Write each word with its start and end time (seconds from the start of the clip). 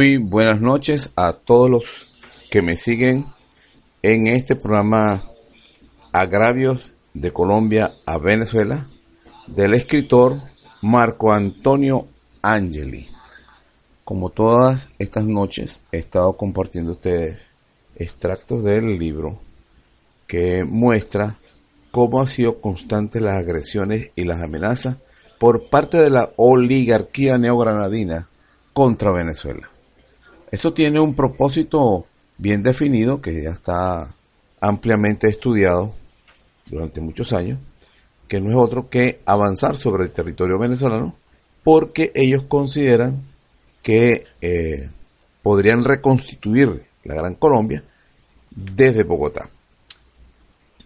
Muy 0.00 0.16
buenas 0.16 0.62
noches 0.62 1.10
a 1.14 1.34
todos 1.34 1.68
los 1.68 1.84
que 2.50 2.62
me 2.62 2.78
siguen 2.78 3.26
en 4.00 4.28
este 4.28 4.56
programa 4.56 5.24
Agravios 6.10 6.90
de 7.12 7.34
Colombia 7.34 7.92
a 8.06 8.16
Venezuela 8.16 8.86
del 9.46 9.74
escritor 9.74 10.40
Marco 10.80 11.34
Antonio 11.34 12.08
Angeli. 12.40 13.10
Como 14.02 14.30
todas 14.30 14.88
estas 14.98 15.26
noches 15.26 15.82
he 15.92 15.98
estado 15.98 16.34
compartiendo 16.34 16.92
ustedes 16.92 17.50
extractos 17.94 18.64
del 18.64 18.98
libro 18.98 19.38
que 20.26 20.64
muestra 20.64 21.36
cómo 21.90 22.22
han 22.22 22.26
sido 22.26 22.62
constantes 22.62 23.20
las 23.20 23.34
agresiones 23.34 24.12
y 24.16 24.24
las 24.24 24.40
amenazas 24.40 24.96
por 25.38 25.68
parte 25.68 25.98
de 25.98 26.08
la 26.08 26.30
oligarquía 26.36 27.36
neogranadina 27.36 28.30
contra 28.72 29.12
Venezuela. 29.12 29.68
Esto 30.50 30.72
tiene 30.72 31.00
un 31.00 31.14
propósito 31.14 32.06
bien 32.38 32.62
definido 32.62 33.20
que 33.20 33.42
ya 33.42 33.50
está 33.50 34.14
ampliamente 34.60 35.28
estudiado 35.28 35.94
durante 36.66 37.00
muchos 37.00 37.32
años, 37.32 37.58
que 38.28 38.40
no 38.40 38.50
es 38.50 38.56
otro 38.56 38.88
que 38.88 39.20
avanzar 39.26 39.76
sobre 39.76 40.04
el 40.04 40.10
territorio 40.10 40.58
venezolano, 40.58 41.14
porque 41.62 42.12
ellos 42.14 42.44
consideran 42.48 43.22
que 43.82 44.24
eh, 44.40 44.90
podrían 45.42 45.84
reconstituir 45.84 46.84
la 47.04 47.14
Gran 47.14 47.34
Colombia 47.34 47.82
desde 48.50 49.04
Bogotá. 49.04 49.48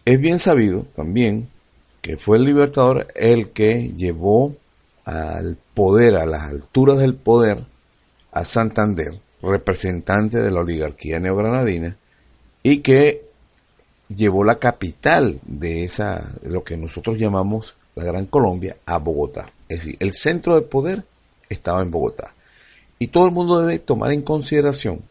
Es 0.04 0.20
bien 0.20 0.38
sabido 0.38 0.82
también 0.94 1.48
que 2.02 2.18
fue 2.18 2.36
el 2.36 2.44
libertador 2.44 3.08
el 3.14 3.50
que 3.50 3.92
llevó 3.96 4.54
al 5.04 5.56
poder, 5.74 6.16
a 6.16 6.26
las 6.26 6.42
alturas 6.44 6.98
del 6.98 7.14
poder, 7.14 7.64
a 8.30 8.44
Santander, 8.44 9.20
representante 9.44 10.40
de 10.40 10.50
la 10.50 10.60
oligarquía 10.60 11.18
neogranadina, 11.18 11.96
y 12.62 12.78
que 12.78 13.24
llevó 14.08 14.44
la 14.44 14.58
capital 14.58 15.40
de 15.44 15.84
esa, 15.84 16.32
lo 16.42 16.64
que 16.64 16.76
nosotros 16.76 17.18
llamamos 17.18 17.74
la 17.94 18.04
Gran 18.04 18.26
Colombia, 18.26 18.76
a 18.86 18.98
Bogotá. 18.98 19.50
Es 19.68 19.78
decir, 19.80 19.96
el 20.00 20.14
centro 20.14 20.56
de 20.56 20.62
poder 20.62 21.04
estaba 21.48 21.82
en 21.82 21.90
Bogotá. 21.90 22.34
Y 22.98 23.08
todo 23.08 23.26
el 23.26 23.32
mundo 23.32 23.60
debe 23.60 23.78
tomar 23.78 24.12
en 24.12 24.22
consideración 24.22 25.02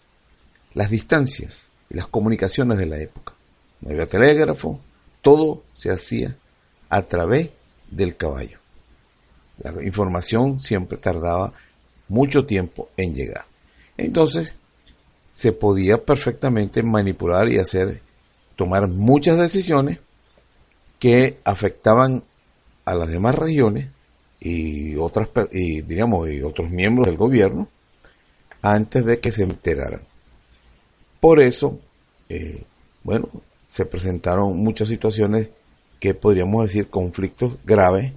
las 0.74 0.90
distancias 0.90 1.68
y 1.90 1.96
las 1.96 2.08
comunicaciones 2.08 2.78
de 2.78 2.85
la 2.85 3.00
época. 3.00 3.34
No 3.81 3.91
había 3.91 4.08
telégrafo, 4.08 4.79
todo 5.22 5.63
se 5.75 5.91
hacía 5.91 6.35
a 6.90 7.02
través 7.03 7.50
del 7.90 8.16
caballo. 8.16 8.58
La 9.59 9.84
información 9.84 10.59
siempre 10.59 10.97
tardaba 10.97 11.53
mucho 12.08 12.46
tiempo 12.46 12.90
en 12.97 13.13
llegar. 13.13 13.46
Entonces, 13.98 14.56
se 15.31 15.52
podía 15.52 16.04
perfectamente 16.04 16.84
manipular 16.84 17.52
y 17.52 17.58
hacer, 17.58 18.02
tomar 18.56 18.88
muchas 18.88 19.40
decisiones 19.40 20.00
que 21.00 21.38
afectaban 21.44 22.24
a 22.86 22.96
las 22.96 23.09
demás 23.09 23.36
regiones 23.36 23.90
y 24.40 24.96
otras 24.96 25.30
y 25.52 25.82
digamos 25.82 26.30
y 26.30 26.42
otros 26.42 26.70
miembros 26.70 27.08
del 27.08 27.18
gobierno 27.18 27.68
antes 28.62 29.06
de 29.06 29.20
que 29.20 29.32
se 29.32 29.44
enteraran. 29.44 30.02
Por 31.20 31.40
eso, 31.40 31.80
eh, 32.30 32.64
bueno, 33.03 33.30
se 33.68 33.86
presentaron 33.86 34.58
muchas 34.58 34.88
situaciones 34.88 35.50
que 36.00 36.14
podríamos 36.14 36.66
decir 36.66 36.90
conflictos 36.90 37.58
graves 37.66 38.14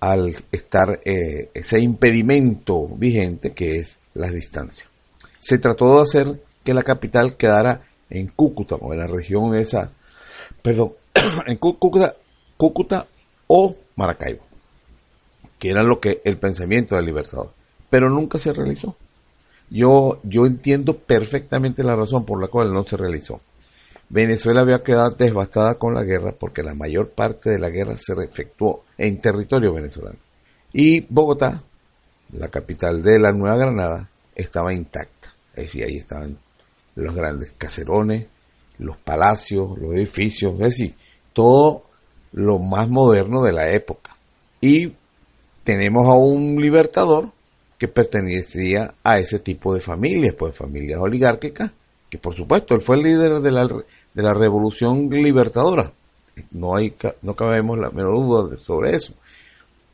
al 0.00 0.34
estar 0.52 1.00
eh, 1.04 1.50
ese 1.54 1.80
impedimento 1.80 2.88
vigente 2.88 3.52
que 3.52 3.76
es 3.76 3.96
las 4.14 4.32
distancias. 4.32 4.88
Se 5.46 5.58
trató 5.58 5.94
de 5.94 6.02
hacer 6.02 6.42
que 6.64 6.74
la 6.74 6.82
capital 6.82 7.36
quedara 7.36 7.82
en 8.10 8.26
Cúcuta, 8.26 8.74
o 8.74 8.92
en 8.92 8.98
la 8.98 9.06
región 9.06 9.54
esa, 9.54 9.92
perdón, 10.60 10.94
en 11.46 11.56
Cúcuta, 11.56 13.06
o 13.46 13.76
Maracaibo, 13.94 14.42
que 15.60 15.70
era 15.70 15.84
lo 15.84 16.00
que 16.00 16.20
el 16.24 16.36
pensamiento 16.36 16.96
del 16.96 17.06
libertador, 17.06 17.52
pero 17.88 18.10
nunca 18.10 18.40
se 18.40 18.52
realizó. 18.52 18.96
Yo, 19.70 20.18
yo 20.24 20.46
entiendo 20.46 20.98
perfectamente 20.98 21.84
la 21.84 21.94
razón 21.94 22.24
por 22.24 22.40
la 22.40 22.48
cual 22.48 22.72
no 22.72 22.82
se 22.82 22.96
realizó. 22.96 23.40
Venezuela 24.08 24.62
había 24.62 24.82
quedado 24.82 25.10
devastada 25.12 25.76
con 25.76 25.94
la 25.94 26.02
guerra 26.02 26.32
porque 26.32 26.64
la 26.64 26.74
mayor 26.74 27.10
parte 27.10 27.50
de 27.50 27.60
la 27.60 27.70
guerra 27.70 27.96
se 27.98 28.14
efectuó 28.14 28.82
en 28.98 29.20
territorio 29.20 29.72
venezolano. 29.72 30.18
Y 30.72 31.06
Bogotá, 31.08 31.62
la 32.32 32.48
capital 32.48 33.00
de 33.04 33.20
la 33.20 33.30
Nueva 33.30 33.58
Granada, 33.58 34.10
estaba 34.34 34.74
intacta. 34.74 35.35
Es 35.56 35.64
decir, 35.64 35.84
ahí 35.84 35.96
estaban 35.96 36.38
los 36.94 37.14
grandes 37.14 37.52
caserones, 37.56 38.26
los 38.78 38.96
palacios, 38.98 39.78
los 39.78 39.92
edificios, 39.92 40.52
es 40.54 40.58
decir, 40.60 40.94
todo 41.32 41.84
lo 42.32 42.58
más 42.58 42.88
moderno 42.88 43.42
de 43.42 43.52
la 43.52 43.70
época. 43.70 44.16
Y 44.60 44.92
tenemos 45.64 46.06
a 46.06 46.14
un 46.14 46.60
libertador 46.60 47.30
que 47.78 47.88
pertenecía 47.88 48.94
a 49.02 49.18
ese 49.18 49.38
tipo 49.38 49.74
de 49.74 49.80
familias, 49.80 50.34
pues 50.34 50.56
familias 50.56 51.00
oligárquicas, 51.00 51.70
que 52.08 52.18
por 52.18 52.34
supuesto 52.34 52.74
él 52.74 52.82
fue 52.82 52.96
el 52.96 53.02
líder 53.02 53.40
de 53.40 53.50
la, 53.50 53.66
de 53.66 54.22
la 54.22 54.34
revolución 54.34 55.10
libertadora. 55.10 55.92
No 56.50 56.76
hay, 56.76 56.94
no 57.22 57.34
cabemos 57.34 57.78
la 57.78 57.90
menor 57.90 58.16
duda 58.16 58.56
sobre 58.56 58.94
eso. 58.94 59.14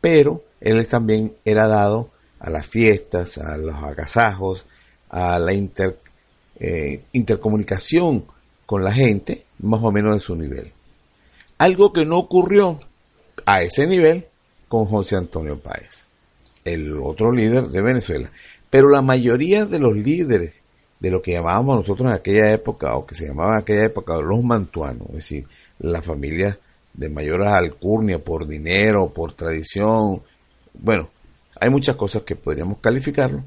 Pero 0.00 0.42
él 0.60 0.84
también 0.86 1.34
era 1.44 1.66
dado 1.66 2.10
a 2.40 2.50
las 2.50 2.66
fiestas, 2.66 3.38
a 3.38 3.56
los 3.56 3.76
agasajos, 3.76 4.66
a 5.12 5.38
la 5.38 5.52
eh, 5.52 7.02
intercomunicación 7.12 8.24
con 8.66 8.82
la 8.82 8.92
gente, 8.92 9.44
más 9.60 9.82
o 9.82 9.92
menos 9.92 10.14
de 10.14 10.20
su 10.20 10.34
nivel. 10.34 10.72
Algo 11.58 11.92
que 11.92 12.04
no 12.04 12.18
ocurrió 12.18 12.80
a 13.46 13.62
ese 13.62 13.86
nivel 13.86 14.26
con 14.68 14.86
José 14.86 15.16
Antonio 15.16 15.60
Páez, 15.60 16.08
el 16.64 16.97
otro 17.00 17.30
líder 17.30 17.68
de 17.68 17.82
Venezuela. 17.82 18.32
Pero 18.70 18.88
la 18.88 19.03
mayoría 19.03 19.66
de 19.66 19.78
los 19.78 19.94
líderes 19.94 20.54
de 20.98 21.10
lo 21.10 21.20
que 21.20 21.32
llamábamos 21.32 21.76
nosotros 21.76 22.08
en 22.08 22.15
aquella 22.15 22.50
época, 22.53 22.97
o 22.97 23.04
que 23.04 23.15
se 23.15 23.26
llamaba 23.26 23.53
en 23.53 23.58
aquella 23.58 23.84
época 23.84 24.18
los 24.20 24.42
mantuanos, 24.42 25.08
es 25.08 25.15
decir, 25.16 25.47
las 25.78 26.04
familias 26.04 26.56
de 26.94 27.08
mayor 27.08 27.42
alcurnia 27.42 28.18
por 28.22 28.47
dinero, 28.47 29.12
por 29.12 29.34
tradición, 29.34 30.22
bueno, 30.74 31.10
hay 31.60 31.70
muchas 31.70 31.97
cosas 31.97 32.22
que 32.22 32.36
podríamos 32.36 32.78
calificarlo, 32.78 33.42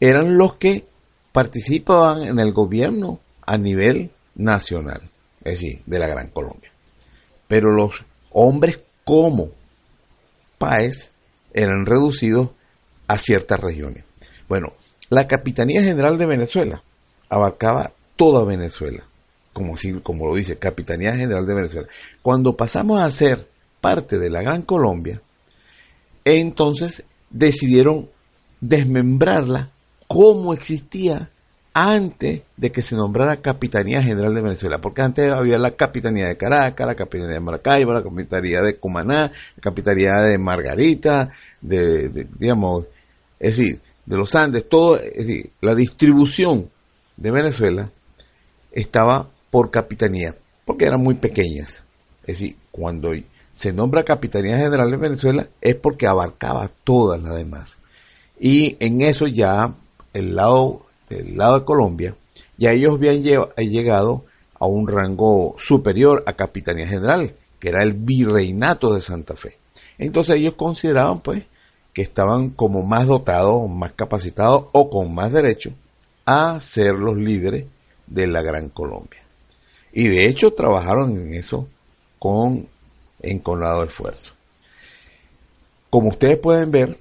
eran 0.00 0.38
los 0.38 0.54
que 0.54 0.86
participaban 1.32 2.22
en 2.22 2.38
el 2.38 2.52
gobierno 2.52 3.20
a 3.46 3.58
nivel 3.58 4.10
nacional, 4.34 5.02
es 5.44 5.60
decir, 5.60 5.82
de 5.86 5.98
la 5.98 6.08
Gran 6.08 6.28
Colombia. 6.28 6.70
Pero 7.46 7.70
los 7.70 7.92
hombres 8.30 8.80
como 9.04 9.50
Páez 10.58 11.10
eran 11.52 11.86
reducidos 11.86 12.50
a 13.06 13.18
ciertas 13.18 13.60
regiones. 13.60 14.04
Bueno, 14.48 14.72
la 15.08 15.26
Capitanía 15.26 15.82
General 15.82 16.16
de 16.16 16.26
Venezuela 16.26 16.82
abarcaba 17.28 17.92
toda 18.16 18.44
Venezuela, 18.44 19.04
como, 19.52 19.74
así, 19.74 19.94
como 20.00 20.26
lo 20.26 20.34
dice, 20.34 20.58
Capitanía 20.58 21.16
General 21.16 21.46
de 21.46 21.54
Venezuela. 21.54 21.88
Cuando 22.22 22.56
pasamos 22.56 23.00
a 23.02 23.10
ser 23.10 23.48
parte 23.80 24.18
de 24.18 24.30
la 24.30 24.42
Gran 24.42 24.62
Colombia, 24.62 25.20
entonces 26.24 27.04
decidieron 27.30 28.08
desmembrarla 28.60 29.70
como 30.10 30.52
existía 30.54 31.30
antes 31.72 32.42
de 32.56 32.72
que 32.72 32.82
se 32.82 32.96
nombrara 32.96 33.36
Capitanía 33.36 34.02
General 34.02 34.34
de 34.34 34.40
Venezuela, 34.40 34.80
porque 34.80 35.02
antes 35.02 35.30
había 35.30 35.56
la 35.56 35.70
Capitanía 35.70 36.26
de 36.26 36.36
Caracas, 36.36 36.84
la 36.84 36.96
Capitanía 36.96 37.34
de 37.34 37.40
Maracaibo, 37.40 37.92
la 37.92 38.02
Capitanía 38.02 38.60
de 38.60 38.74
Cumaná, 38.74 39.30
la 39.30 39.60
Capitanía 39.62 40.14
de 40.16 40.36
Margarita, 40.36 41.30
de, 41.60 42.26
digamos, 42.36 42.86
es 43.38 43.56
decir, 43.56 43.80
de 44.04 44.16
los 44.16 44.34
Andes, 44.34 44.68
todo, 44.68 44.98
es 44.98 45.14
decir, 45.14 45.52
la 45.60 45.76
distribución 45.76 46.68
de 47.16 47.30
Venezuela 47.30 47.88
estaba 48.72 49.28
por 49.48 49.70
capitanía, 49.70 50.34
porque 50.64 50.86
eran 50.86 51.04
muy 51.04 51.14
pequeñas. 51.14 51.84
Es 52.22 52.40
decir, 52.40 52.56
cuando 52.72 53.12
se 53.52 53.72
nombra 53.72 54.02
Capitanía 54.02 54.58
General 54.58 54.90
de 54.90 54.96
Venezuela 54.96 55.46
es 55.60 55.76
porque 55.76 56.08
abarcaba 56.08 56.68
todas 56.82 57.22
las 57.22 57.36
demás. 57.36 57.78
Y 58.40 58.76
en 58.80 59.02
eso 59.02 59.28
ya 59.28 59.72
el 60.12 60.34
lado 60.34 60.86
lado 61.10 61.58
de 61.58 61.64
Colombia, 61.64 62.14
ya 62.56 62.72
ellos 62.72 62.94
habían 62.94 63.22
llegado 63.22 64.24
a 64.58 64.66
un 64.66 64.86
rango 64.86 65.56
superior 65.58 66.22
a 66.26 66.34
Capitanía 66.34 66.86
General, 66.86 67.34
que 67.58 67.68
era 67.68 67.82
el 67.82 67.94
virreinato 67.94 68.94
de 68.94 69.02
Santa 69.02 69.34
Fe. 69.34 69.58
Entonces 69.98 70.36
ellos 70.36 70.54
consideraban 70.54 71.20
pues 71.20 71.44
que 71.92 72.02
estaban 72.02 72.50
como 72.50 72.82
más 72.82 73.06
dotados, 73.06 73.68
más 73.68 73.92
capacitados 73.92 74.66
o 74.72 74.88
con 74.90 75.14
más 75.14 75.32
derecho 75.32 75.72
a 76.24 76.60
ser 76.60 76.94
los 76.94 77.16
líderes 77.16 77.64
de 78.06 78.26
la 78.26 78.42
Gran 78.42 78.68
Colombia. 78.68 79.22
Y 79.92 80.06
de 80.08 80.26
hecho 80.26 80.52
trabajaron 80.52 81.16
en 81.16 81.34
eso 81.34 81.66
con 82.18 82.68
enconado 83.20 83.82
esfuerzo. 83.82 84.32
Como 85.88 86.10
ustedes 86.10 86.38
pueden 86.38 86.70
ver, 86.70 86.98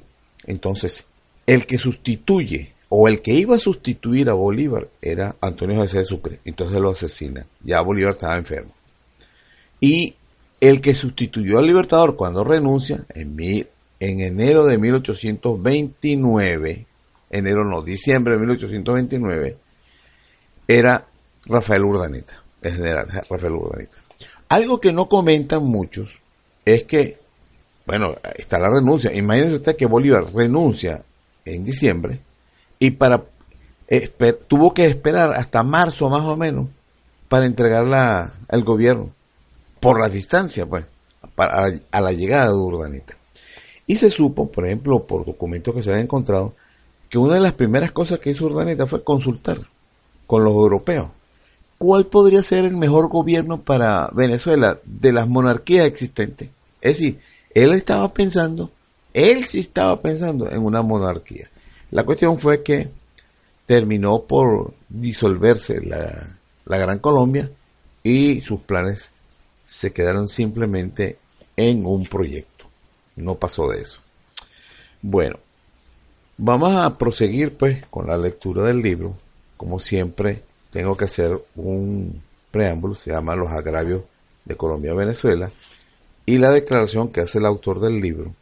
entonces, 0.47 1.06
el 1.45 1.67
que 1.67 1.77
sustituye 1.77 2.73
o 2.89 3.07
el 3.07 3.21
que 3.21 3.33
iba 3.33 3.56
a 3.56 3.59
sustituir 3.59 4.30
a 4.30 4.33
Bolívar 4.33 4.89
era 5.01 5.38
Antonio 5.41 5.77
José 5.77 6.00
de 6.00 6.06
Sucre. 6.06 6.39
Entonces 6.44 6.77
lo 6.80 6.89
asesina. 6.89 7.45
Ya 7.63 7.81
Bolívar 7.81 8.13
estaba 8.13 8.36
enfermo. 8.36 8.74
Y 9.80 10.15
el 10.59 10.81
que 10.81 10.95
sustituyó 10.95 11.59
al 11.59 11.68
Libertador 11.68 12.15
cuando 12.15 12.44
renuncia, 12.44 13.06
en, 13.13 13.38
en 14.00 14.21
enero 14.21 14.65
de 14.65 14.80
1829, 14.80 16.88
enero 17.30 17.63
no, 17.63 17.83
diciembre 17.83 18.33
de 18.33 18.39
1829, 18.39 19.56
era 20.68 21.06
Rafael 21.45 21.85
Urdaneta, 21.85 22.44
el 22.62 22.74
general 22.74 23.07
Rafael 23.30 23.53
Urdaneta. 23.53 24.00
Algo 24.50 24.81
que 24.81 24.92
no 24.92 25.07
comentan 25.07 25.63
muchos 25.63 26.18
es 26.65 26.85
que, 26.85 27.19
bueno, 27.85 28.15
está 28.35 28.57
la 28.59 28.71
renuncia. 28.71 29.13
Imagínense 29.13 29.57
usted 29.57 29.75
que 29.75 29.85
Bolívar 29.85 30.33
renuncia 30.33 31.03
en 31.45 31.63
diciembre 31.63 32.21
y 32.80 32.92
para 32.92 33.24
tuvo 34.48 34.74
que 34.74 34.86
esperar 34.86 35.34
hasta 35.34 35.64
marzo 35.64 36.10
más 36.10 36.24
o 36.24 36.38
menos 36.38 36.68
para 37.28 37.46
entregarla 37.46 38.34
al 38.48 38.64
gobierno 38.64 39.10
por 39.80 40.00
la 40.00 40.10
distancia, 40.10 40.66
pues, 40.66 40.86
para, 41.36 41.68
a 41.92 42.02
la 42.02 42.12
llegada 42.12 42.50
de 42.50 42.56
Urdaneta. 42.56 43.16
Y 43.88 43.96
se 43.96 44.10
supo, 44.10 44.52
por 44.52 44.66
ejemplo, 44.66 45.06
por 45.06 45.26
documentos 45.26 45.74
que 45.74 45.81
se 45.81 45.94
han 45.94 46.02
encontrado, 46.02 46.54
que 47.10 47.18
una 47.18 47.36
de 47.36 47.40
las 47.40 47.54
primeras 47.54 47.92
cosas 47.92 48.20
que 48.20 48.31
hizo 48.31 48.46
Urdaneta 48.46 48.86
fue 48.86 49.04
consultar 49.04 49.60
con 50.28 50.44
los 50.44 50.54
europeos 50.54 51.10
cuál 51.80 52.06
podría 52.06 52.44
ser 52.44 52.66
el 52.66 52.76
mejor 52.76 53.08
gobierno 53.08 53.62
para 53.62 54.10
Venezuela 54.14 54.80
de 54.86 55.14
las 55.14 55.28
monarquías 55.28 55.88
existentes. 55.88 56.50
Es 56.81 57.00
decir, 57.00 57.20
él 57.56 57.72
estaba 57.72 58.14
pensando, 58.14 58.70
él 59.14 59.46
sí 59.46 59.60
estaba 59.60 60.00
pensando 60.02 60.52
en 60.52 60.64
una 60.64 60.84
monarquía. 60.84 61.50
La 61.91 62.03
cuestión 62.03 62.39
fue 62.39 62.63
que 62.63 62.89
terminó 63.65 64.24
por 64.24 64.74
disolverse 64.89 65.81
la, 65.81 66.36
Gran 66.65 67.00
Colombia 67.00 67.51
y 68.03 68.41
sus 68.41 68.62
planes 68.62 69.12
se 69.65 69.91
quedaron 69.91 70.27
simplemente 70.27 71.18
en 71.56 71.86
un 71.86 72.06
proyecto. 72.06 72.65
No 73.15 73.36
pasó 73.36 73.68
de 73.69 73.81
eso. 73.81 74.01
Bueno, 75.01 75.38
vamos 76.38 76.74
a 76.74 76.97
proseguir 76.97 77.57
pues 77.57 77.86
con 77.88 78.07
la 78.07 78.18
lectura 78.18 78.63
del 78.63 78.81
libro. 78.81 79.15
Como 79.57 79.80
siempre, 79.80 80.44
tengo 80.71 80.95
que 80.95 81.06
hacer 81.06 81.39
un 81.56 82.21
preámbulo, 82.51 82.95
se 82.95 83.12
llama 83.12 83.35
Los 83.35 83.51
agravios 83.51 84.03
de 84.45 84.56
Colombia-Venezuela, 84.56 85.51
y 86.25 86.38
la 86.38 86.51
declaración 86.51 87.09
que 87.09 87.21
hace 87.21 87.39
el 87.39 87.45
autor 87.45 87.80
del 87.80 88.00
libro, 88.00 88.33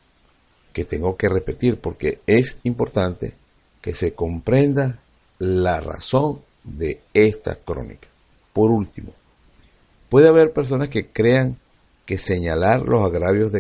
que 0.78 0.86
tengo 0.86 1.18
que 1.18 1.28
repetir 1.28 1.80
porque 1.80 2.20
es 2.28 2.58
importante 2.62 3.34
que 3.82 3.96
se 3.96 4.14
comprenda 4.14 5.00
la 5.40 5.80
razón 5.80 6.42
de 6.64 7.02
esta 7.16 7.56
crónica. 7.56 8.08
Por 8.54 8.70
último, 8.70 9.12
puede 10.08 10.28
haber 10.28 10.54
personas 10.54 10.90
que 10.90 11.08
crean 11.08 11.58
que 12.06 12.20
señalar 12.20 12.84
los 12.84 13.04
agravios 13.04 13.52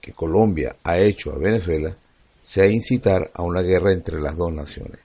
que 0.00 0.12
Colombia 0.14 0.76
ha 0.84 0.96
hecho 0.96 1.32
a 1.32 1.38
Venezuela 1.38 1.94
sea 2.40 2.66
incitar 2.66 3.30
a 3.34 3.42
una 3.42 3.60
guerra 3.60 3.92
entre 3.92 4.18
las 4.18 4.34
dos 4.34 4.50
naciones. 4.50 5.00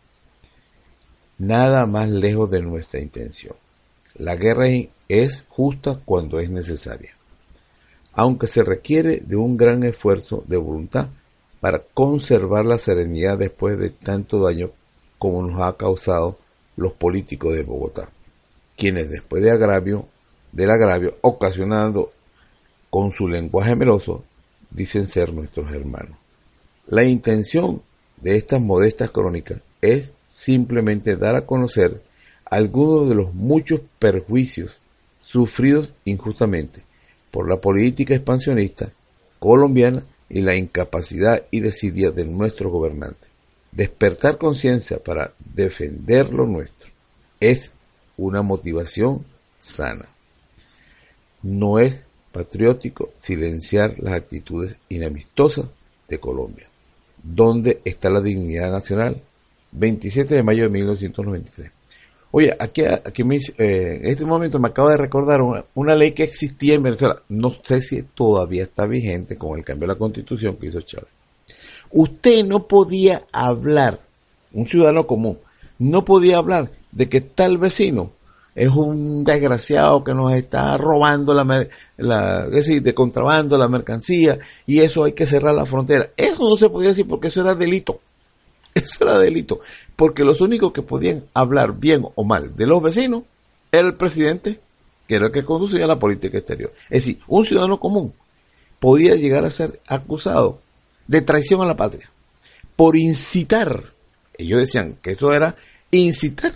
Nada 1.39 1.85
más 1.87 2.07
lejos 2.07 2.49
de 2.49 2.61
nuestra 2.61 3.01
intención. 3.01 3.57
La 4.15 4.37
guerra 4.37 4.67
es 5.09 5.43
justa 5.49 5.99
cuando 6.05 6.39
es 6.39 6.49
necesaria, 6.49 7.17
aunque 8.13 8.47
se 8.47 8.63
requiere 8.63 9.17
de 9.17 9.35
un 9.35 9.57
gran 9.57 9.83
esfuerzo 9.83 10.45
de 10.47 10.55
voluntad 10.55 11.09
para 11.59 11.79
conservar 11.93 12.65
la 12.65 12.77
serenidad 12.77 13.37
después 13.37 13.77
de 13.77 13.89
tanto 13.89 14.39
daño 14.41 14.71
como 15.17 15.45
nos 15.45 15.61
ha 15.61 15.75
causado 15.75 16.37
los 16.77 16.93
políticos 16.93 17.53
de 17.53 17.63
Bogotá, 17.63 18.09
quienes 18.77 19.09
después 19.09 19.43
de 19.43 19.51
agravio, 19.51 20.07
del 20.51 20.71
agravio 20.71 21.17
ocasionado 21.21 22.11
con 22.89 23.11
su 23.11 23.27
lenguaje 23.27 23.75
meloso, 23.75 24.23
dicen 24.71 25.07
ser 25.07 25.33
nuestros 25.33 25.73
hermanos. 25.73 26.17
La 26.87 27.03
intención 27.03 27.81
de 28.17 28.37
estas 28.37 28.61
modestas 28.61 29.11
crónicas 29.11 29.59
es 29.81 30.09
simplemente 30.23 31.17
dar 31.17 31.35
a 31.35 31.45
conocer 31.45 32.01
algunos 32.45 33.09
de 33.09 33.15
los 33.15 33.33
muchos 33.33 33.81
perjuicios 33.99 34.81
sufridos 35.21 35.93
injustamente 36.05 36.81
por 37.31 37.47
la 37.47 37.61
política 37.61 38.15
expansionista 38.15 38.91
colombiana 39.37 40.03
y 40.29 40.41
la 40.41 40.55
incapacidad 40.55 41.43
y 41.51 41.59
desidia 41.59 42.11
de 42.11 42.25
nuestro 42.25 42.69
gobernante. 42.69 43.27
Despertar 43.71 44.37
conciencia 44.37 44.99
para 44.99 45.33
defender 45.53 46.33
lo 46.33 46.45
nuestro 46.45 46.89
es 47.39 47.71
una 48.17 48.41
motivación 48.41 49.25
sana. 49.57 50.07
No 51.41 51.79
es 51.79 52.05
patriótico 52.31 53.11
silenciar 53.19 53.95
las 53.99 54.13
actitudes 54.13 54.77
inamistosas 54.89 55.65
de 56.07 56.19
Colombia. 56.19 56.67
¿Dónde 57.21 57.81
está 57.85 58.09
la 58.09 58.21
dignidad 58.21 58.71
nacional? 58.71 59.21
27 59.71 60.35
de 60.35 60.43
mayo 60.43 60.63
de 60.63 60.69
1993. 60.69 61.71
Oye, 62.31 62.55
aquí, 62.59 62.83
aquí 62.83 63.23
eh, 63.57 64.01
en 64.03 64.05
este 64.05 64.23
momento 64.23 64.59
me 64.59 64.67
acabo 64.67 64.89
de 64.89 64.97
recordar 64.97 65.41
una, 65.73 65.95
ley 65.95 66.11
que 66.11 66.23
existía 66.23 66.75
en 66.75 66.83
Venezuela. 66.83 67.21
No 67.29 67.51
sé 67.63 67.81
si 67.81 68.03
todavía 68.03 68.63
está 68.63 68.85
vigente 68.85 69.35
con 69.35 69.57
el 69.57 69.65
cambio 69.65 69.87
de 69.87 69.93
la 69.93 69.99
constitución 69.99 70.55
que 70.57 70.67
hizo 70.67 70.81
Chávez. 70.81 71.09
Usted 71.91 72.45
no 72.45 72.67
podía 72.67 73.23
hablar, 73.31 73.99
un 74.53 74.67
ciudadano 74.67 75.07
común, 75.07 75.39
no 75.79 76.05
podía 76.05 76.37
hablar 76.37 76.69
de 76.91 77.09
que 77.09 77.21
tal 77.21 77.57
vecino 77.57 78.11
es 78.53 78.69
un 78.69 79.23
desgraciado 79.23 80.03
que 80.03 80.13
nos 80.13 80.35
está 80.35 80.77
robando 80.77 81.33
la, 81.33 81.67
la 81.97 82.45
es 82.45 82.51
decir, 82.51 82.83
de 82.83 82.93
contrabando 82.93 83.57
la 83.57 83.67
mercancía 83.67 84.37
y 84.67 84.79
eso 84.79 85.03
hay 85.03 85.13
que 85.13 85.25
cerrar 85.25 85.55
la 85.55 85.65
frontera. 85.65 86.09
Eso 86.15 86.47
no 86.47 86.55
se 86.57 86.69
podía 86.69 86.89
decir 86.89 87.07
porque 87.07 87.29
eso 87.29 87.41
era 87.41 87.55
delito. 87.55 88.01
Eso 88.83 89.03
era 89.03 89.17
delito. 89.17 89.59
Porque 89.95 90.23
los 90.23 90.41
únicos 90.41 90.71
que 90.71 90.81
podían 90.81 91.25
hablar 91.33 91.73
bien 91.79 92.05
o 92.15 92.23
mal 92.23 92.55
de 92.55 92.67
los 92.67 92.81
vecinos 92.81 93.23
era 93.71 93.87
el 93.87 93.95
presidente, 93.95 94.59
que 95.07 95.15
era 95.15 95.27
el 95.27 95.31
que 95.31 95.45
conducía 95.45 95.87
la 95.87 95.99
política 95.99 96.37
exterior. 96.37 96.73
Es 96.89 97.05
decir, 97.05 97.19
un 97.27 97.45
ciudadano 97.45 97.79
común 97.79 98.13
podía 98.79 99.15
llegar 99.15 99.45
a 99.45 99.51
ser 99.51 99.79
acusado 99.87 100.59
de 101.07 101.21
traición 101.21 101.61
a 101.61 101.65
la 101.65 101.77
patria 101.77 102.09
por 102.75 102.95
incitar. 102.95 103.93
Ellos 104.37 104.59
decían 104.59 104.97
que 105.01 105.11
eso 105.11 105.33
era 105.33 105.55
incitar 105.91 106.53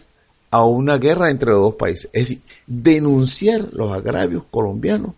a 0.52 0.64
una 0.64 0.98
guerra 0.98 1.32
entre 1.32 1.50
los 1.50 1.60
dos 1.60 1.76
países. 1.76 2.10
Es 2.14 2.30
decir, 2.30 2.42
denunciar 2.66 3.70
los 3.74 3.94
agravios 3.94 4.44
colombianos 4.50 5.16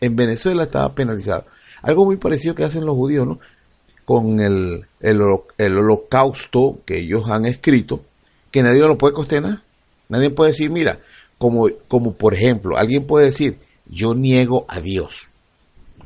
en 0.00 0.16
Venezuela 0.16 0.64
estaba 0.64 0.94
penalizado. 0.94 1.46
Algo 1.82 2.04
muy 2.06 2.16
parecido 2.16 2.54
que 2.54 2.64
hacen 2.64 2.86
los 2.86 2.96
judíos, 2.96 3.26
¿no? 3.26 3.38
Con 4.08 4.40
el, 4.40 4.86
el, 5.00 5.20
holocausto 5.20 6.78
que 6.86 7.00
ellos 7.00 7.28
han 7.28 7.44
escrito, 7.44 8.06
que 8.50 8.62
nadie 8.62 8.80
lo 8.80 8.96
puede 8.96 9.12
cuestionar. 9.12 9.60
Nadie 10.08 10.30
puede 10.30 10.52
decir, 10.52 10.70
mira, 10.70 10.98
como, 11.36 11.68
como 11.88 12.14
por 12.14 12.32
ejemplo, 12.32 12.78
alguien 12.78 13.06
puede 13.06 13.26
decir, 13.26 13.58
yo 13.84 14.14
niego 14.14 14.64
a 14.66 14.80
Dios. 14.80 15.28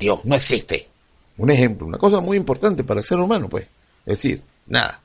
Dios 0.00 0.18
no 0.24 0.34
existe. 0.34 0.88
Un 1.36 1.50
ejemplo, 1.50 1.86
una 1.86 1.96
cosa 1.96 2.20
muy 2.20 2.36
importante 2.36 2.82
para 2.82 2.98
el 2.98 3.06
ser 3.06 3.20
humano, 3.20 3.48
pues. 3.48 3.68
Es 4.04 4.16
decir, 4.16 4.42
nada. 4.66 5.00